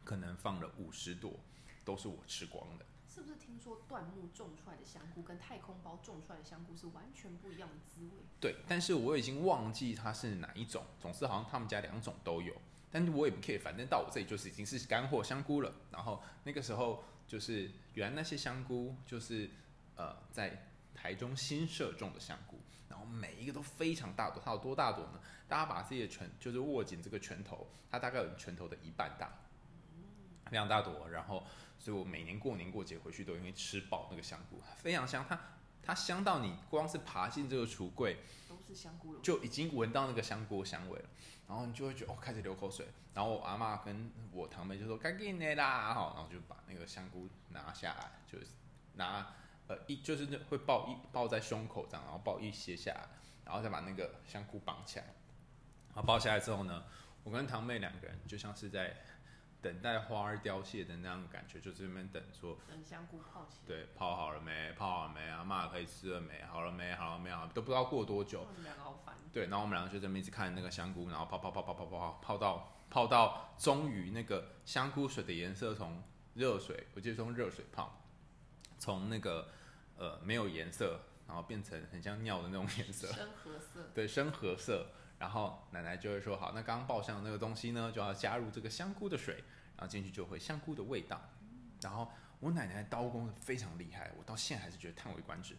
[0.08, 1.38] 可能放了五十朵，
[1.84, 2.86] 都是我吃光的。
[3.14, 8.24] 是不是听说椴木种出来的香菇跟太空包种出来的香菇是完全不一样的滋味？
[8.40, 12.56] 对，但是我已经忘记它是哪一种，总之好像他们家两种都有。
[12.90, 15.74] 但是我也不 care，反正到我这里就是已经是干货香菇了。
[15.92, 19.50] 然后那个时候就是原来那些香菇就是
[19.98, 25.20] 呃在台中新社种的香菇，然后每一个都非常大朵，它有多大朵呢？
[25.50, 29.30] 大家把自己的拳就是握紧这个拳头，它大概有拳头的一半大。
[30.50, 31.44] 非常大朵，然后，
[31.78, 35.26] 所以我每年过年过节回去都因为吃饱那个香菇，非常香。
[35.28, 35.40] 它
[35.84, 38.18] 它香到你光是爬进这个橱柜，
[38.50, 41.10] 都是香菇，就已经闻到那个香菇香味了。
[41.48, 42.88] 然后你就会觉得哦，开始流口水。
[43.14, 48.48] 然后我阿妈跟我堂妹就说：“赶紧的啦！”好，然后就把那个香菇拿下来，就是
[48.96, 49.34] 拿
[49.68, 53.08] 呃一就是会抱一抱在胸口这样，然后抱一些下来，
[53.46, 55.06] 然后再把那个香菇绑起来。
[55.94, 56.84] 然后抱下来之后呢，
[57.24, 58.98] 我跟堂妹两个人就像是在。
[59.62, 63.68] 等待花儿凋谢的那样感觉，就这边等说，等香菇泡起来。
[63.68, 64.72] 对，泡好了没？
[64.74, 65.28] 泡好了没？
[65.30, 66.44] 阿妈可以吃了没？
[66.44, 66.94] 好了没？
[66.96, 67.32] 好了没？
[67.32, 68.42] 好，都不知道过多久。
[68.42, 69.16] 我们两个好烦。
[69.34, 76.02] 对，然后我们两个就这么一直看那个香菇，然后泡泡泡泡泡泡泡，泡到泡到终于那个香菇水的颜色从
[76.36, 78.00] 热水，我记得从热水泡，
[78.78, 79.50] 从那个
[79.98, 83.08] 呃没有颜色，然后变成很像尿的那种颜色。
[83.08, 83.90] 深褐色。
[83.94, 84.88] 对，深褐色。
[85.20, 89.44] 然后奶奶就会说：“好，那刚刚爆香的那个东西呢，就要加入这个香菇的水。”
[89.78, 91.22] 然后进去就会香菇的味道，
[91.82, 95.56] 然后我奶奶刀工非常厉害，我到现在还是觉得叹为观止。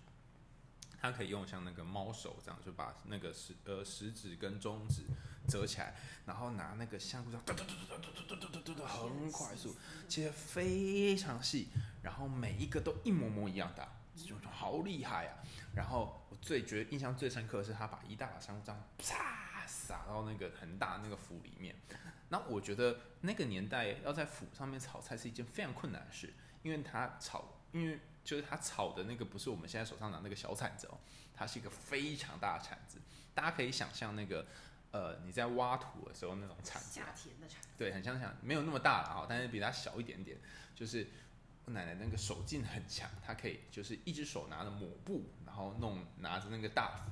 [1.01, 5.05] 她可以用像那个猫手这样，就把那个食呃食指跟中指
[5.47, 5.95] 折起来，
[6.27, 9.77] 然后拿那个香菇这样，嘟嘟嘟嘟嘟嘟嘟嘟嘟，很快速，
[10.09, 11.69] 切非常细，
[12.03, 15.39] 然后每一个都一模模一样大，就好厉害啊！
[15.77, 21.77] 然后我最觉得印象最深刻的是，他把一大把香菇这样啪撒到那个很大的那个釜里面。
[22.31, 30.99] 那我觉得那个年代要在釜上面炒菜是一件非常困难的事，因为它炒，因为就是它炒的那个不是我们现在手上拿那个小铲子哦，
[31.33, 32.99] 它是一个非常大的铲子。
[33.35, 34.45] 大家可以想象那个，
[34.91, 40.37] 呃，你在挖土的时候那种铲子，下田的铲子，对，很像像没有那么大了哈，但是比它小一点点。
[40.75, 41.09] 就是
[41.65, 47.07] 我奶奶那个手劲很强，她可以就是一只手拿着抹布，然后弄拿着那个大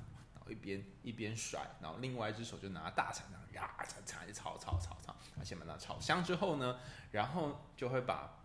[0.48, 6.78] 一边一边甩，然后另外一只手就拿大铲，然后呀，铲铲炒炒炒炒，而且把它炒香之后呢，
[7.10, 8.38] 然后就会把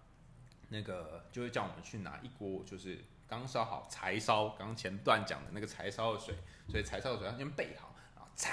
[0.69, 6.35] 那个就会叫我们去拿一锅，就是刚烧好柴烧，刚前段讲的那个柴烧的水，
[6.69, 8.49] 所以柴烧的水要先备好，然后嚓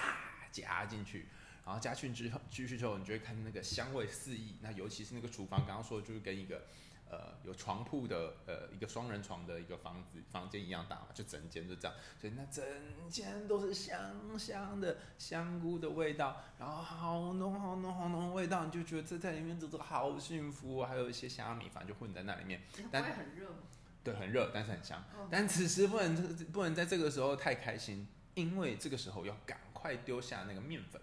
[0.51, 1.29] 加进去，
[1.65, 4.57] 然后加进去之后，继续之后，你就会看那个香味四溢。
[4.61, 6.67] 那尤其是那个厨房，刚刚说的就是跟一个。
[7.11, 12.65] 呃，有床铺的，呃，一个双人床的一个房子，房间一样大嘛，就整间就这样，所以那整
[13.09, 22.61] 间都是香香的香菇的味道，然后好浓好浓好浓的味道，你就觉得这在里面真的好幸福，还有一些虾米，反正就混在那里面。
[22.93, 23.47] 但会很热。
[24.05, 25.03] 对，很热，但是很香。
[25.17, 31.01] 哦、但此时不能不能在这个时候太开心，因为这个时候要赶快丢下那个面粉，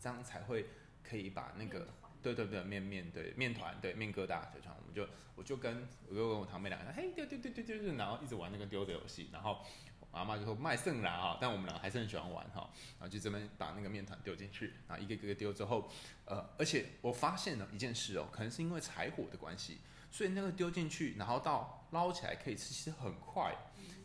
[0.00, 0.70] 这样才会
[1.02, 1.86] 可以把那个。
[2.22, 9.64] 对对对，面面对面团对面疙瘩，就这样，我们就我就跟我就跟我堂妹两个人，嘿丢丢丢丢丢，然后一直玩那个丢的游戏，然后
[10.12, 15.90] 妈妈就说卖剩啦哈，但我们两个还是很喜欢玩哈，然后就这边把那个面团丢进去，然后一个一个丢之后，
[16.26, 19.78] 呃，而且我发现了一件事哦，可能是因为柴火的关系，
[20.10, 23.56] 所以那个丢进去，然后到捞起来可以吃，其实很快，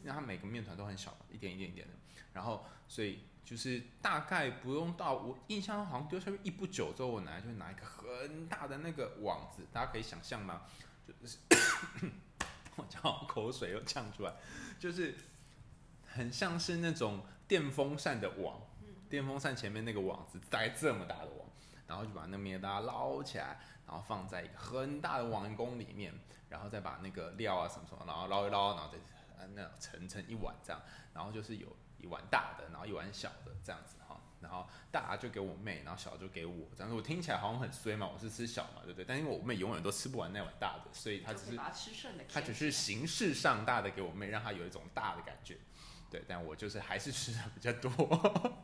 [0.01, 1.93] 因为它每个面团都很小，一点一点一点的，
[2.33, 3.19] 然后所以。
[3.47, 10.63] 就是大概不用到，我印象好像丢下去一不久之后，我奶奶就拿一个很大的那个网子，大家可以想象吗？
[11.07, 11.37] 就是
[12.75, 14.33] 我讲口水又呛出来，
[14.77, 15.15] 就是
[16.17, 18.59] 很像是那种电风扇的网，
[19.09, 21.47] 电风扇前面那个网子大概这么大的网，
[21.85, 26.13] 然后就把那面大家捞起来，然后放在一个很大的碗公里面，
[26.49, 30.81] 然后再把那个料啊什么什么，然后捞一捞，然后再那盛成一碗这样，
[31.13, 31.67] 然后就是有。
[31.99, 39.03] 一碗大的，然后一碗小的，这样子哈，然后大就给我妹，然后小就给我，这样子我听起来好像很衰嘛，我是吃小嘛，对不对？
[39.03, 41.57] 但因为我妹永远都吃不完那碗大的，所以她只是
[42.31, 45.57] 她只是形式上大的给我妹，让她有一种大的感觉。
[46.09, 47.91] 对，但我就是还是吃的比较多，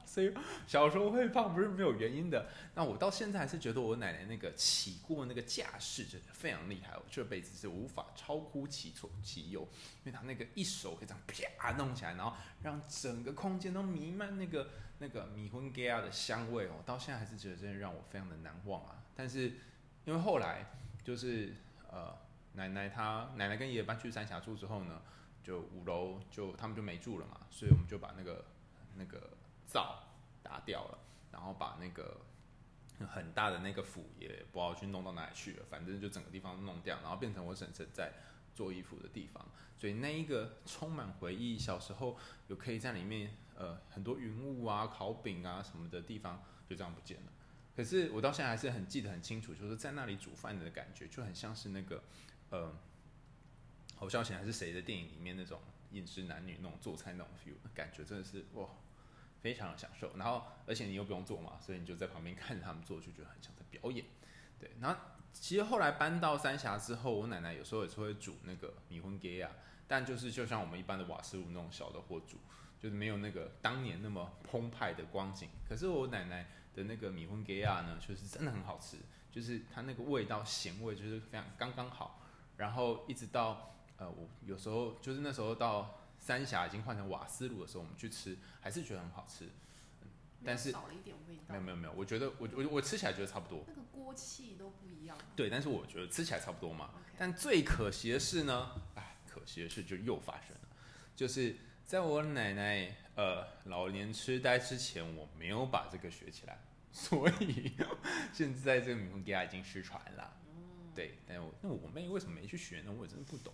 [0.06, 0.34] 所以
[0.65, 2.47] 小时候会胖不是没有原因的。
[2.73, 9.67] 那我到现在还是觉得我奶奶那个起锅那个架势真的非常厉害，我这辈子是无法超乎其所其右，
[10.06, 11.21] 因为她那个一手可以这样
[11.58, 19.03] 啪弄起来，然后让整个空间都弥漫那个那个米粉鸡仔的香味哦，到现在还是觉得真的让我非常的难忘啊。
[19.13, 19.51] 但是
[20.06, 20.65] 因为后来
[21.03, 21.53] 就是
[21.91, 22.17] 呃
[22.53, 25.01] 奶奶她奶奶跟爷爷搬去三峡住之后呢。
[25.43, 28.45] 就五楼就他们就没住了嘛，所以我们就把那个
[28.95, 29.32] 那个
[29.65, 30.01] 灶
[30.41, 30.97] 打掉了，
[31.32, 32.21] 然后把那个
[33.06, 38.13] 很大的那个釜也不知道去弄到哪里去了，反正就整个地方弄掉，然后变成我婶婶在
[38.56, 39.45] 做衣服的地方。
[39.77, 47.34] 所以那一个充满回忆，小时候有可以在里面呃很多云雾啊、烤饼啊什么的地方就这样不见了。
[47.75, 52.01] 可是我到现在还是很记得很清楚，就是在那里煮饭的感觉就很像是那个
[52.49, 52.73] 呃。
[54.03, 55.61] 侯孝贤还是谁的电影里面那种
[55.91, 58.67] 饮食男女那种做菜那种 feel 感觉真的是哇，
[59.39, 60.11] 非常的享受。
[60.17, 64.03] 然后而且你又不用做嘛，所以你就在旁边 看着他们做，就觉得很像在表演。
[64.59, 64.99] 对，然后
[65.31, 69.49] 其实后来搬到三峡之后，我奶奶有时候也是会煮那个米粉鸡啊，
[69.87, 72.35] 但就是就像我们一般的瓦斯炉那种小的火煮，
[72.77, 75.47] 就是没有那个当年那么澎湃的光景。
[75.65, 78.97] 可是我奶奶的那个米粉鸡啊呢，就是真的很好吃，
[79.31, 82.19] 就是它那个味道咸味就是非常刚刚好，
[82.57, 83.69] 然后一直到。
[84.03, 89.47] 呃，我有时候就是那时候到三峡已经换成瓦斯炉的时候，我们去吃还是觉得很好吃，
[90.43, 91.43] 但是少了一点味道。
[91.47, 93.63] 没有没有没有，我觉得我我我吃起来觉得差不多。
[93.65, 95.17] 那个锅气都不一样。
[95.37, 96.89] 对，但是我觉得吃起来差不多嘛。
[97.17, 100.67] 但最可惜的是呢，哎，可惜的事就又发生了，
[101.15, 106.59] 就是在我奶奶呃老年痴呆之前，我没有把这个学起来，
[106.91, 107.71] 所以
[108.33, 110.33] 现在这个米粉鸡已经失传了。
[110.47, 112.91] 嗯，对，但我那我妹为什么没去学呢？
[112.91, 113.53] 我也真的不懂。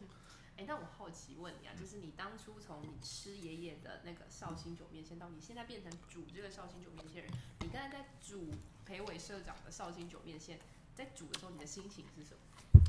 [0.60, 8.52] 哎，那我好奇问你啊，就是你当初从你吃爷爷的那个绍兴酒面线，到你现在变成煮这个绍兴酒面线人，你刚才在煮
[8.86, 10.60] 裴伟社长的绍兴酒面线，
[10.94, 12.82] 在煮的时候，你的心情是什么？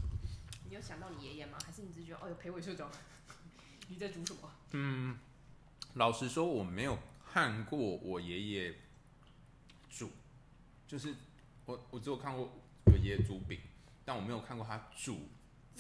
[0.68, 1.59] 你有想到你爷爷吗？
[1.64, 2.91] 还是你只觉得，哦哟，裴伟社长，
[3.87, 4.51] 你在煮什么？
[4.73, 5.16] 嗯，
[5.95, 6.99] 老实说，我没有
[7.33, 8.75] 看过我爷爷
[9.89, 10.11] 煮，
[10.89, 11.14] 就是
[11.66, 12.51] 我我只有看过
[12.87, 13.61] 我爷爷煮饼，
[14.05, 15.29] 但我没有看过他煮。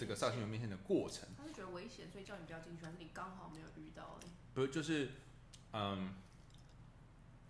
[0.00, 4.18] 这个绍兴酒面线的过程，他是觉得危险，所以叫你不要进去，还是你刚好没有遇到？
[4.54, 5.10] 不是，就是，
[5.74, 6.14] 嗯，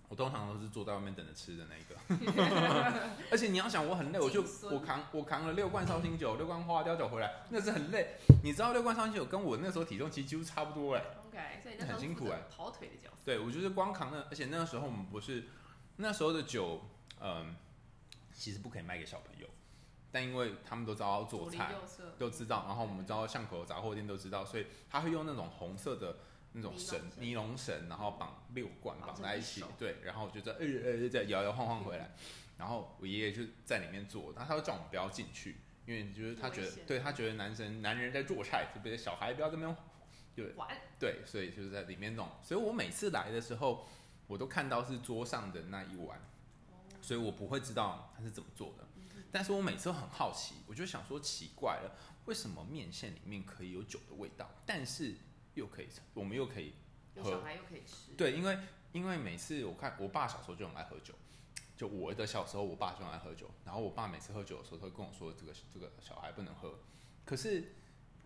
[0.09, 1.94] 我通常都是坐在外面等着吃的那一个。
[3.30, 8.16] 而且你要想，我很累，我就我扛我扛了六罐绍兴酒，六罐花雕酒回来，那是很累。
[8.42, 11.05] 你知道六罐绍兴酒跟我那时候体重其实几乎差不多哎。
[11.28, 13.18] OK，所以那很辛苦哎，跑腿的角色。
[13.24, 15.44] 对，我就是光扛那，而且那个时候我们不是
[15.98, 16.82] 那时候的酒，
[17.20, 17.55] 嗯，
[18.34, 19.46] 其实不可以卖给小朋友。
[20.12, 21.72] 但因为他们都知道要做菜，
[22.18, 26.16] 都知道，然后我们知道巷口的杂货店都知道，所以他会用那种红色的
[26.52, 32.11] 那种绳，尼龙绳，然后绑六罐绑在一起，对，然后就在呃呃在摇摇晃晃回来，
[32.58, 39.76] 然后我爷爷就在里面做，他他会叫我们不要进去，因为就是他觉得，对他觉得男生男人在做菜，特别小孩不要这边，
[40.34, 40.52] 对，
[40.98, 43.86] 对，所以就是在里面弄，所以我每次来的时候，
[44.26, 46.20] 我都看到是桌上的那一碗，
[47.00, 48.84] 所以我不会知道他是怎么做的。
[49.33, 55.14] 但是我每次都很好奇，我就想说奇怪了，为什么面线里面可以有酒的味道，但是
[55.55, 56.74] 又可以，我们又可以
[57.16, 58.12] 喝，小孩又可以吃。
[58.16, 58.59] 对，因为
[58.93, 61.14] 因为每次我看我爸小时候就很爱喝酒，
[61.76, 66.78] 就我的小时候，我爸就很爱喝酒，然后我爸每次喝酒的时候，他会跟我说这个这个小孩不能喝。
[67.24, 67.74] 可是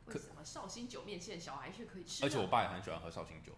[0.07, 2.25] 为什么绍兴酒面线小孩却可以吃？
[2.25, 3.53] 而且我爸也很喜欢喝绍兴酒，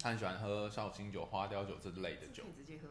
[0.00, 2.42] 他很喜欢喝绍兴酒、花雕酒这类的酒。
[2.42, 2.88] 可以直接喝。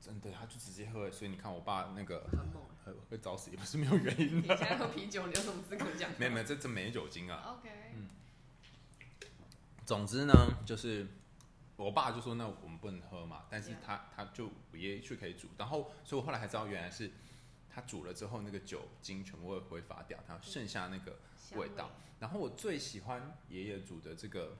[0.00, 2.28] 真的，他就直接喝，所以你看我爸那个
[2.84, 4.54] 会会早死也不是没有原因的。
[4.54, 6.10] 你现在喝啤酒，你有什么资格讲？
[6.18, 7.58] 没有没有，这这没酒精啊。
[7.58, 7.70] OK。
[7.94, 8.08] 嗯。
[9.84, 10.32] 总之呢，
[10.64, 11.06] 就是
[11.76, 17.10] 我爸就说那我们不能喝嘛，但是他他就我爷爷去可以煮，然后所以我后来才知道原来是
[17.68, 21.18] 他煮了之后那个酒精全部会挥发掉，他剩下那个
[21.56, 21.90] 味道。
[22.20, 24.56] 然后我最喜欢爷爷煮的这个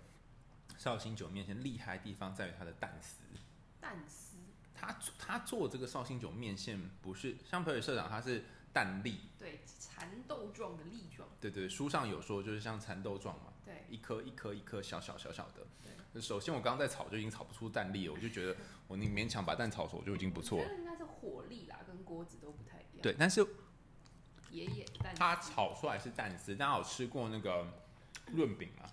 [0.76, 3.16] 绍兴酒面线，厉害的地方在于它的蛋丝。
[3.80, 4.26] 蛋丝。
[4.77, 15.66] 他他做这个绍兴酒面线不是像培伟社长，他是蛋粒，对，蚕豆状的粒状，对对，书上有说就是像蚕豆状嘛，对，一颗一颗一颗小小小小的。
[16.12, 18.57] 对，首先我刚刚在炒就已经炒不出蛋粒了，我就觉得
[18.87, 20.74] 我你勉强把蛋炒熟就已经不错了。
[20.74, 23.03] 应该是火力啦，跟锅子都不太一样。
[23.03, 23.45] 对，但是
[24.51, 27.66] 爷爷蛋，他炒出来是蛋丝，大家有吃过那个
[28.33, 28.91] 润饼吗？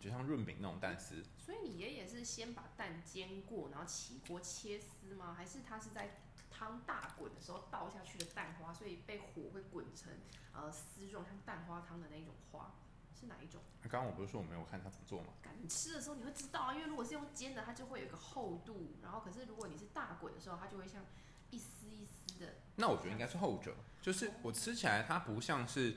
[0.00, 5.32] 就像润饼那种蛋丝，所以你爷爷是先把蛋煎过，然后起锅切丝吗？
[5.32, 6.18] 还是他是在
[6.50, 10.12] 汤大滚的时候倒下去的蛋花，所以被火会滚成
[10.52, 12.74] 呃丝状，像蛋花汤的那种花，
[13.14, 13.60] 是哪一种？
[13.82, 15.28] 刚刚我不是说我没有看他怎么做吗？
[15.62, 21.04] 你吃的时候你会知道啊，因为如果是用煎的，它就会有一个厚度，然后可是如果你是大滚的时候，它就会像
[21.50, 22.54] 一丝一丝的。
[22.74, 23.72] 那我觉得应该是后者，
[24.02, 25.96] 就是我吃起来它不像是。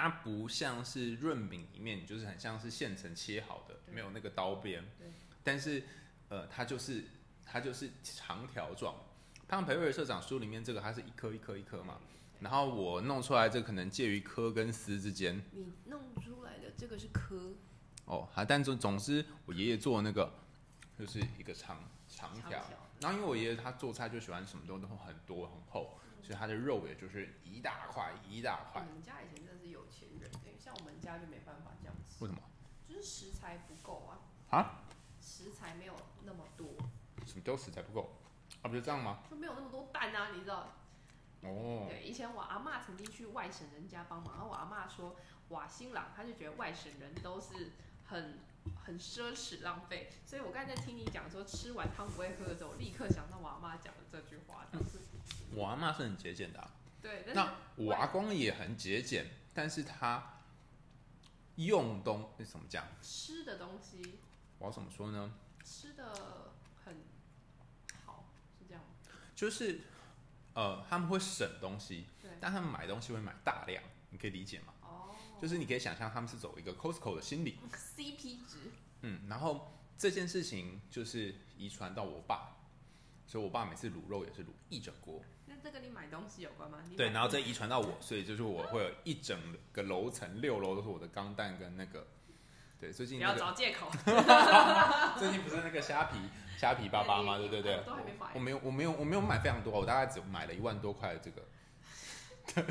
[0.00, 4.84] 它不像是润饼里面，就是很像是现成切好的，没有那个刀边。
[5.42, 5.82] 但是，
[6.28, 7.04] 呃，它就是
[7.44, 8.94] 它就是长条状。
[9.48, 11.98] 汤培瑞社长书里面这个，它是一颗一颗一颗嘛。
[12.40, 15.42] 然后我弄出来这可能介于颗跟丝之间。
[15.52, 17.54] 你弄出来的这个是颗。
[18.04, 20.32] 哦，好，但总总之，我爷爷做的那个
[20.98, 22.62] 就是一个长长条。
[23.00, 25.98] 然后因为我爷爷他做菜就喜欢什么东西都很多很厚，
[26.28, 28.84] 所以它的肉也就是一大块一大块。
[28.86, 32.22] 你们家以前真的是有钱人，像我们家就没办法这样吃。
[32.22, 32.42] 为什么？
[32.86, 34.20] 就是食材不够啊。
[34.50, 34.82] 啊？
[35.22, 36.66] 食材没有那么多。
[37.24, 38.18] 什么叫食材不够？
[38.60, 39.20] 啊，不就这样吗？
[39.30, 40.74] 就没有那么多蛋啊，你知道？
[41.40, 41.86] 哦。
[41.88, 45.16] 对，以前我阿妈曾经去外省人家帮忙，然后我阿妈说，
[45.48, 47.72] 哇，新郎他就觉得外省人都是
[48.04, 48.40] 很。
[48.84, 54.66] 很奢侈浪费，所以我刚才在听你讲说吃完汤不会喝的时候，我立刻想到我阿妈讲的这句话。
[54.72, 54.80] 嗯、
[55.54, 56.70] 我阿妈是很节俭的、啊，
[57.02, 57.24] 对。
[57.34, 60.40] 那我阿公也很节俭，但是他
[61.56, 62.86] 用东那怎么讲？
[63.02, 64.18] 吃的东西，
[64.58, 65.32] 我要怎么说呢？
[65.64, 66.52] 吃的
[66.84, 66.96] 很
[68.04, 68.24] 好，
[68.58, 68.82] 是这样。
[69.34, 69.80] 就是
[70.54, 72.06] 呃，他们会省东西，
[72.40, 74.72] 但他们买东西会买大量，你可以理解吗？
[74.82, 77.60] 哦就是你可以想象他们是走一个 Costco 的心理，
[77.96, 78.72] CP 值。
[79.02, 82.56] 嗯，然后这件事情就是遗传到我爸，
[83.28, 85.22] 所以我爸每次卤肉也是卤一整锅。
[85.44, 86.78] 那这跟你买东西有关吗？
[86.96, 89.38] 对，然后再遗传到我，所以就是我会有一整
[89.70, 92.06] 个楼层，六楼都是我的钢蛋跟那个。
[92.80, 93.90] 对，最近、那个、不要找借口。
[95.18, 96.16] 最近不是那个虾皮
[96.56, 97.36] 虾皮爸爸吗？
[97.36, 97.82] 对对对。
[98.32, 101.44] 我没有，我没有，我没有买非常多，我大概只买了一万多块的这个。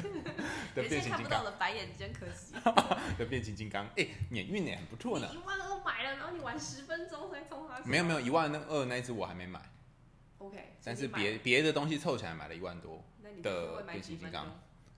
[0.74, 2.56] 的变形金刚的白眼真可惜。
[3.20, 5.30] 的变形金刚，哎、欸，免运也很不错呢。
[5.32, 7.80] 一万二买了，然后你玩十分钟才充它。
[7.84, 9.62] 没有没有，一万二那一只我还没买。
[10.40, 10.74] OK。
[10.84, 13.04] 但是别别的东西凑起来买了一万多
[13.42, 14.46] 的变形金刚。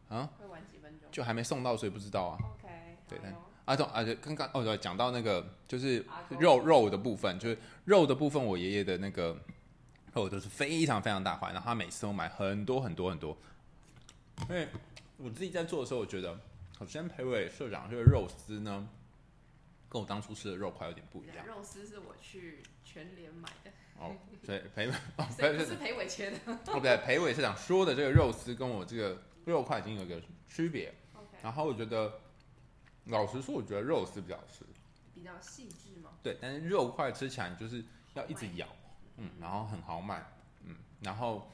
[0.09, 0.27] 啊？
[0.39, 1.07] 会玩几分钟？
[1.11, 2.37] 就还没送到，所以不知道啊。
[2.55, 2.97] OK。
[3.07, 3.35] 对，但
[3.65, 6.03] 阿总啊，刚刚哦对，讲到那个就是
[6.39, 9.37] 肉肉的部分，就是肉的部分，我爷爷的那个
[10.13, 13.37] 肉都是非常非常大块，然后他每次都买很多很多很多。
[14.49, 14.67] 因为
[15.17, 16.39] 我自己在做的时候，我觉得，
[16.79, 18.89] 首先培伟社长这个肉丝呢，
[19.87, 21.45] 跟我当初吃的肉块有点不一样。
[21.45, 23.71] 肉丝是我去全联买的。
[24.00, 26.38] 哦，所以 裴哦，谁不是裴伟切的？
[26.47, 30.93] 哦，不对，裴伟社长说的这个肉丝跟我这个肉块已经有一个区别。
[31.14, 31.43] Okay.
[31.43, 32.12] 然后我觉得，
[33.06, 34.66] 老实说，我觉得肉丝比较好吃，
[35.14, 36.12] 比较细致嘛。
[36.24, 37.84] 对，但是肉块吃起来就是
[38.14, 38.68] 要一直咬，
[39.18, 40.24] 嗯，然后很豪迈，
[40.64, 41.50] 嗯，然后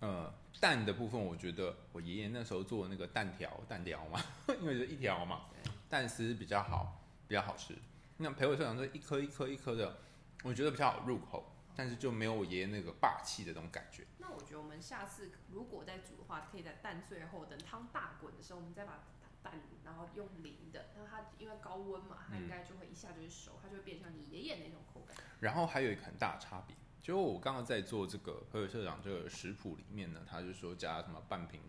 [0.00, 4.20] 呃蛋的部分，我觉得我爷爷那时候做的那个蛋条蛋条嘛，
[4.60, 5.42] 因为就一条嘛，
[5.88, 7.74] 蛋丝比较好，比较好吃。
[8.16, 9.98] 那裴伟社长这一颗一颗一颗的，
[10.42, 11.44] 我觉得比较好入口，
[11.78, 14.04] 但是就没有我爷爷那个霸气的那种感觉。
[14.18, 19.04] 那我觉得我们下次如果再煮的话，可以在蛋最后等汤大滚的时候，我们再把
[19.44, 19.52] 蛋
[19.84, 25.16] 然后用淋的，那它因为高温嘛，它应该就会一下就是熟，它就会变成你爷爷那种口感。
[25.38, 31.60] 然后还有一个很大的差别，就我刚刚在做这个何伟社长这个食谱里面呢，他就说加什么半瓶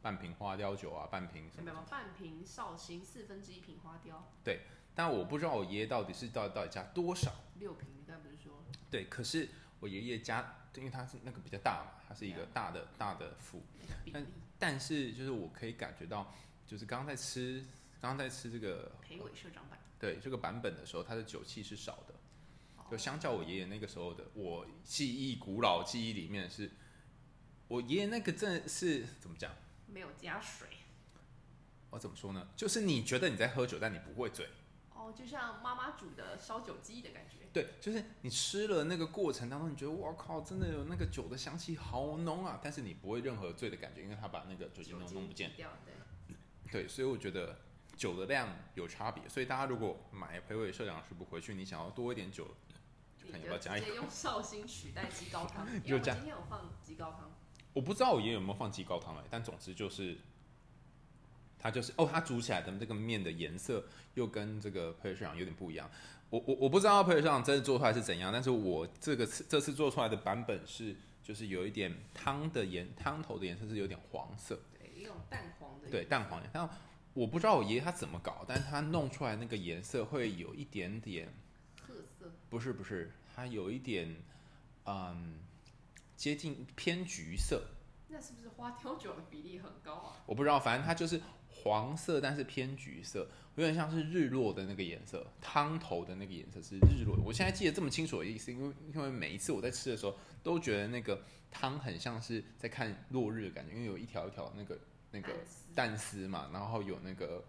[0.00, 4.60] 半瓶花雕酒啊，半瓶什么，什么半瓶绍兴四分之一瓶花雕，对。
[4.94, 8.35] 但我不知道我爷爷到底是到底到底加多少，六瓶应该不。
[8.90, 9.48] 对，可是
[9.80, 13.62] 我爷爷家，因为他是那个比较大嘛，他是一个大的、啊、大的府。
[14.12, 14.26] 但
[14.58, 16.34] 但是就是我可以感觉到，
[16.66, 17.64] 就是刚刚在吃，
[18.00, 22.14] 刚刚在吃这个裴伟社长版，对这个版本的时候，它的酒气是少的，
[22.90, 26.70] 就相较我爷爷那个时候的，我记忆古老记忆里面是，
[27.68, 29.52] 我爷爷那个真的是怎么讲？
[29.86, 30.68] 没有加水。
[31.90, 32.48] 我怎么说呢？
[32.56, 34.48] 就是你觉得你在喝酒，但你不会醉。
[35.12, 46.36] 就像妈妈煮的烧酒鸡的感觉，对，就是你吃了那个过程当中，你觉得哇靠，真的有那个酒的香气好浓啊，但是你不会任何醉的感觉，因为他把那个酒精弄弄不见掉，对，
[46.70, 47.58] 对，所以我觉得
[47.96, 52.46] 酒的量有差别，所以大家如果买裴伟社长食谱回去，你想要多一点酒，
[53.18, 53.86] 就看要不要加一点。
[53.86, 57.30] 直接用绍兴取代鸡高汤，因为我今天有放鸡高汤，
[57.72, 60.18] 我不知道我爷爷有没有放鸡高汤来，但总之就是。
[61.66, 65.90] 它就是哦，它煮起来的这个面的颜色又跟这个裴伟社长有点不一样。
[66.30, 70.94] 我我我不知道裴伟社长真的做出来是怎样，但是我这个次这次做出来的版本是，
[71.24, 76.48] 就是有一点汤的颜汤头的颜色是有点黄色，对，一种淡黄的，对，淡黄的。
[76.52, 76.68] 但
[77.14, 81.28] 我不知道我爷爷他怎么搞，但是他弄出来那个颜色会有一点点
[81.84, 84.14] 褐色，不是不是，它有一点
[84.84, 85.40] 嗯
[86.16, 87.62] 接近偏橘色。
[88.08, 90.16] 那是不是花雕酒的比例很高啊？
[90.26, 91.20] 我不知道，反正它就是。
[91.66, 95.26] 黄色，但是偏橘色，有点像是日落的那个颜色。
[95.40, 97.22] 汤头的那个颜色是日落的。
[97.24, 104.78] 我现在记得这么清楚的意思，因为因为每一次我在吃的时候，都觉得那个汤很像是在看落日的感觉，因为有一条一条那个
[105.10, 105.32] 那个
[105.74, 107.44] 蛋丝嘛，然后有那个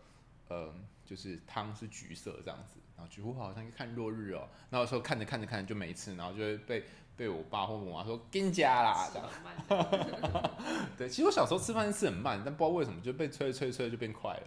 [0.47, 0.73] 呃，
[1.05, 4.49] 就是汤是橘色这样子，然后几乎好像看落日哦。
[4.69, 6.83] 然后有时候看着看着看着就没吃，然后就会被。
[7.17, 9.27] 被我爸或我妈说跟家啦，这样。
[10.97, 14.43] 对，其实我小时候吃饭是吃很慢，但不知道为什么就被催催催就变快了。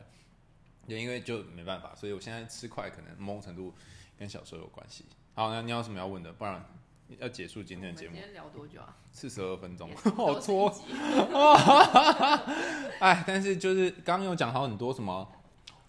[0.86, 3.74] 也因为就没办法，所以我现在吃快可能某种程度
[4.18, 5.04] 跟小时候有关系。
[5.34, 6.32] 好，那你有什么要问的？
[6.32, 6.64] 不然
[7.18, 8.14] 要结束今天的节目。
[8.14, 8.96] 今天聊多久啊？
[9.12, 10.72] 四十二分钟，好搓。
[12.98, 15.30] 哎，但是就是刚刚有讲好很多什么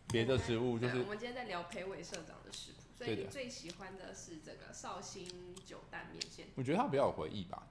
[0.08, 2.81] 别的食物，就是我们今天在聊裴伟社长的食谱。
[3.06, 6.48] 所以你最喜欢的是这个绍兴酒蛋面线？
[6.56, 7.68] 我觉得它比较有回忆吧，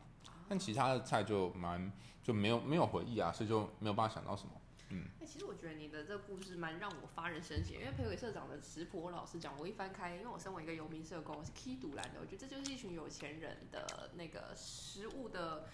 [0.49, 4.51] 但其他的菜就蛮就没有没有回忆啊，所以就没有办法想到什么。
[4.89, 15.69] 嗯，哎、欸，其实我觉得你的这个故事蛮让我发人深省，因为裴伟社长的食谱，我老实讲，我一翻开，因为我身为一个游民社工，我是 Key 独蓝的，我觉得这就是一群有钱人的那个食物的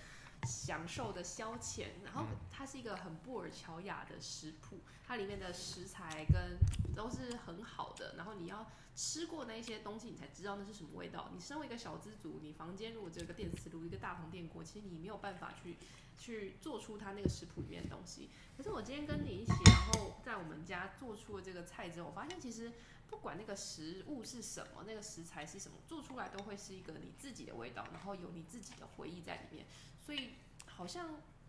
[0.45, 6.59] 享受的消遣，然后它是一个很布尔乔亚的食谱，它里面的食材跟
[6.95, 8.67] 都是很好的，然后你要。
[8.99, 11.29] 吃过那些东西，你才知道那是什么味道。
[11.35, 15.77] 你身为一个小资族，你房间如果只有一个电磁炉、一个大同电锅，其实你没有办法去
[16.17, 18.31] 去做出它那个食谱里面的东西。
[18.57, 22.73] 可是我今天跟你一起，然后在我们家做出了这个菜之后，我发现其实
[23.07, 29.67] 不管那个食物是什么，那个食材是什么，做出来都会是一个你自己的味道，然后有你自己的回忆在里面。
[30.07, 30.31] 所以
[30.67, 31.09] 好像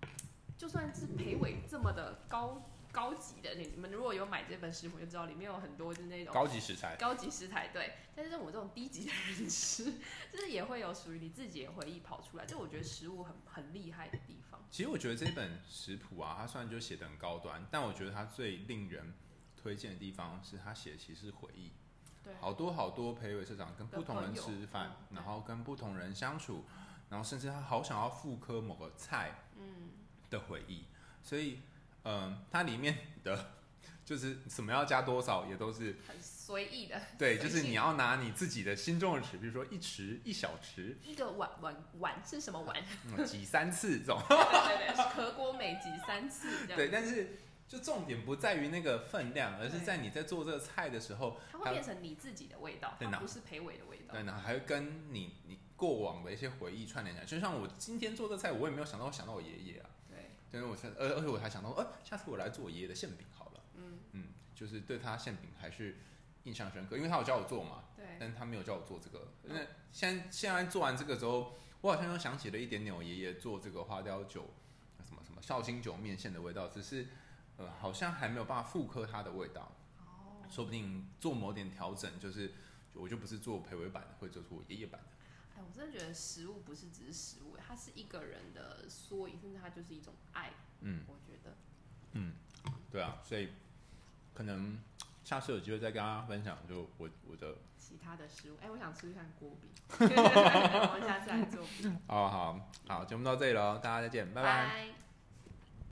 [0.57, 2.63] 就算是裴伟这么的高。
[2.89, 6.95] 高级的，你们如果有买这本食谱，就知道里面有很多就是那种高级食材。
[6.95, 7.93] 高级食材，对。
[8.15, 9.83] 但是我这种低级的人吃，
[10.33, 12.45] 就是也会有属于你自己的回忆跑出来。
[12.45, 14.59] 就我觉得食物很很厉害的地方。
[14.71, 19.13] 其实我觉得这本食谱啊，它虽然就写的很高端，但我觉得它最令人
[19.55, 21.73] 推荐的地方是它写的其实是回忆。
[22.23, 22.33] 对。
[22.39, 26.65] 好多好多裴伟社长跟不同人吃饭，然后跟不同人相处，
[27.09, 29.89] 然后甚至他好想要复刻某个菜，嗯，
[30.29, 30.85] 的回忆，
[31.21, 31.59] 所以。
[32.09, 33.51] 嗯，它里面的
[34.05, 37.01] 就是什么要加多少，也都是很随意的。
[37.19, 40.95] 对，就是你要拿你自己的心中的尺，比如说一匙、一小匙。
[41.03, 42.81] 一个碗碗碗是什么碗？
[43.17, 44.17] 嗯，挤三次这种。
[44.29, 44.37] 对
[44.87, 46.77] 对对，可果美挤三次这样。
[46.77, 54.13] 对，但是就重点不在于那个分量，而是在你在做这个菜的时候，它会变成你自己的味道，它不是裴伟的味道。
[54.13, 57.25] 对，然后还会跟你你过往的一些回忆串联起来。
[57.25, 59.89] 就像我今天做这菜，我也没有想到我想到我爷爷啊。
[60.09, 63.61] 对，但是我而而且我还想到，呃，下次我来做我爷爷的馅饼好了。
[63.75, 65.95] 嗯嗯，就是对他馅饼还是
[66.43, 67.83] 印象深刻，因为他有教我做嘛。
[67.95, 68.05] 对。
[68.19, 69.27] 但他没有教我做这个。
[69.43, 69.55] 那
[69.91, 74.49] 现在现在做完这个之后，我好像又想起了一点点我爷爷做这个花雕酒，
[75.07, 77.05] 什么什么绍兴酒面线的味道，只是
[77.57, 79.71] 呃好像还没有办法复刻它的味道。
[79.99, 80.41] 哦。
[80.49, 82.51] 说不定做某点调整，就是
[82.93, 85.16] 我就不是做培维版的，会做出我爷爷版的。
[85.57, 90.51] 哎，我真的觉得食物不是只是食物，它是一个人的缩影，甚至它就是一种爱。
[90.81, 91.55] 嗯，我觉得。
[92.11, 92.33] 嗯，
[92.91, 93.49] 对啊，所以
[94.33, 94.79] 可能
[95.23, 98.57] 下次有机会再跟大家分享，就我我的其他的食物。
[98.61, 101.65] 哎，我想吃一看锅饼， 我们下次来做。
[102.07, 104.67] 好好好，节目到这里了，大家再见，拜拜。
[104.67, 105.06] 拜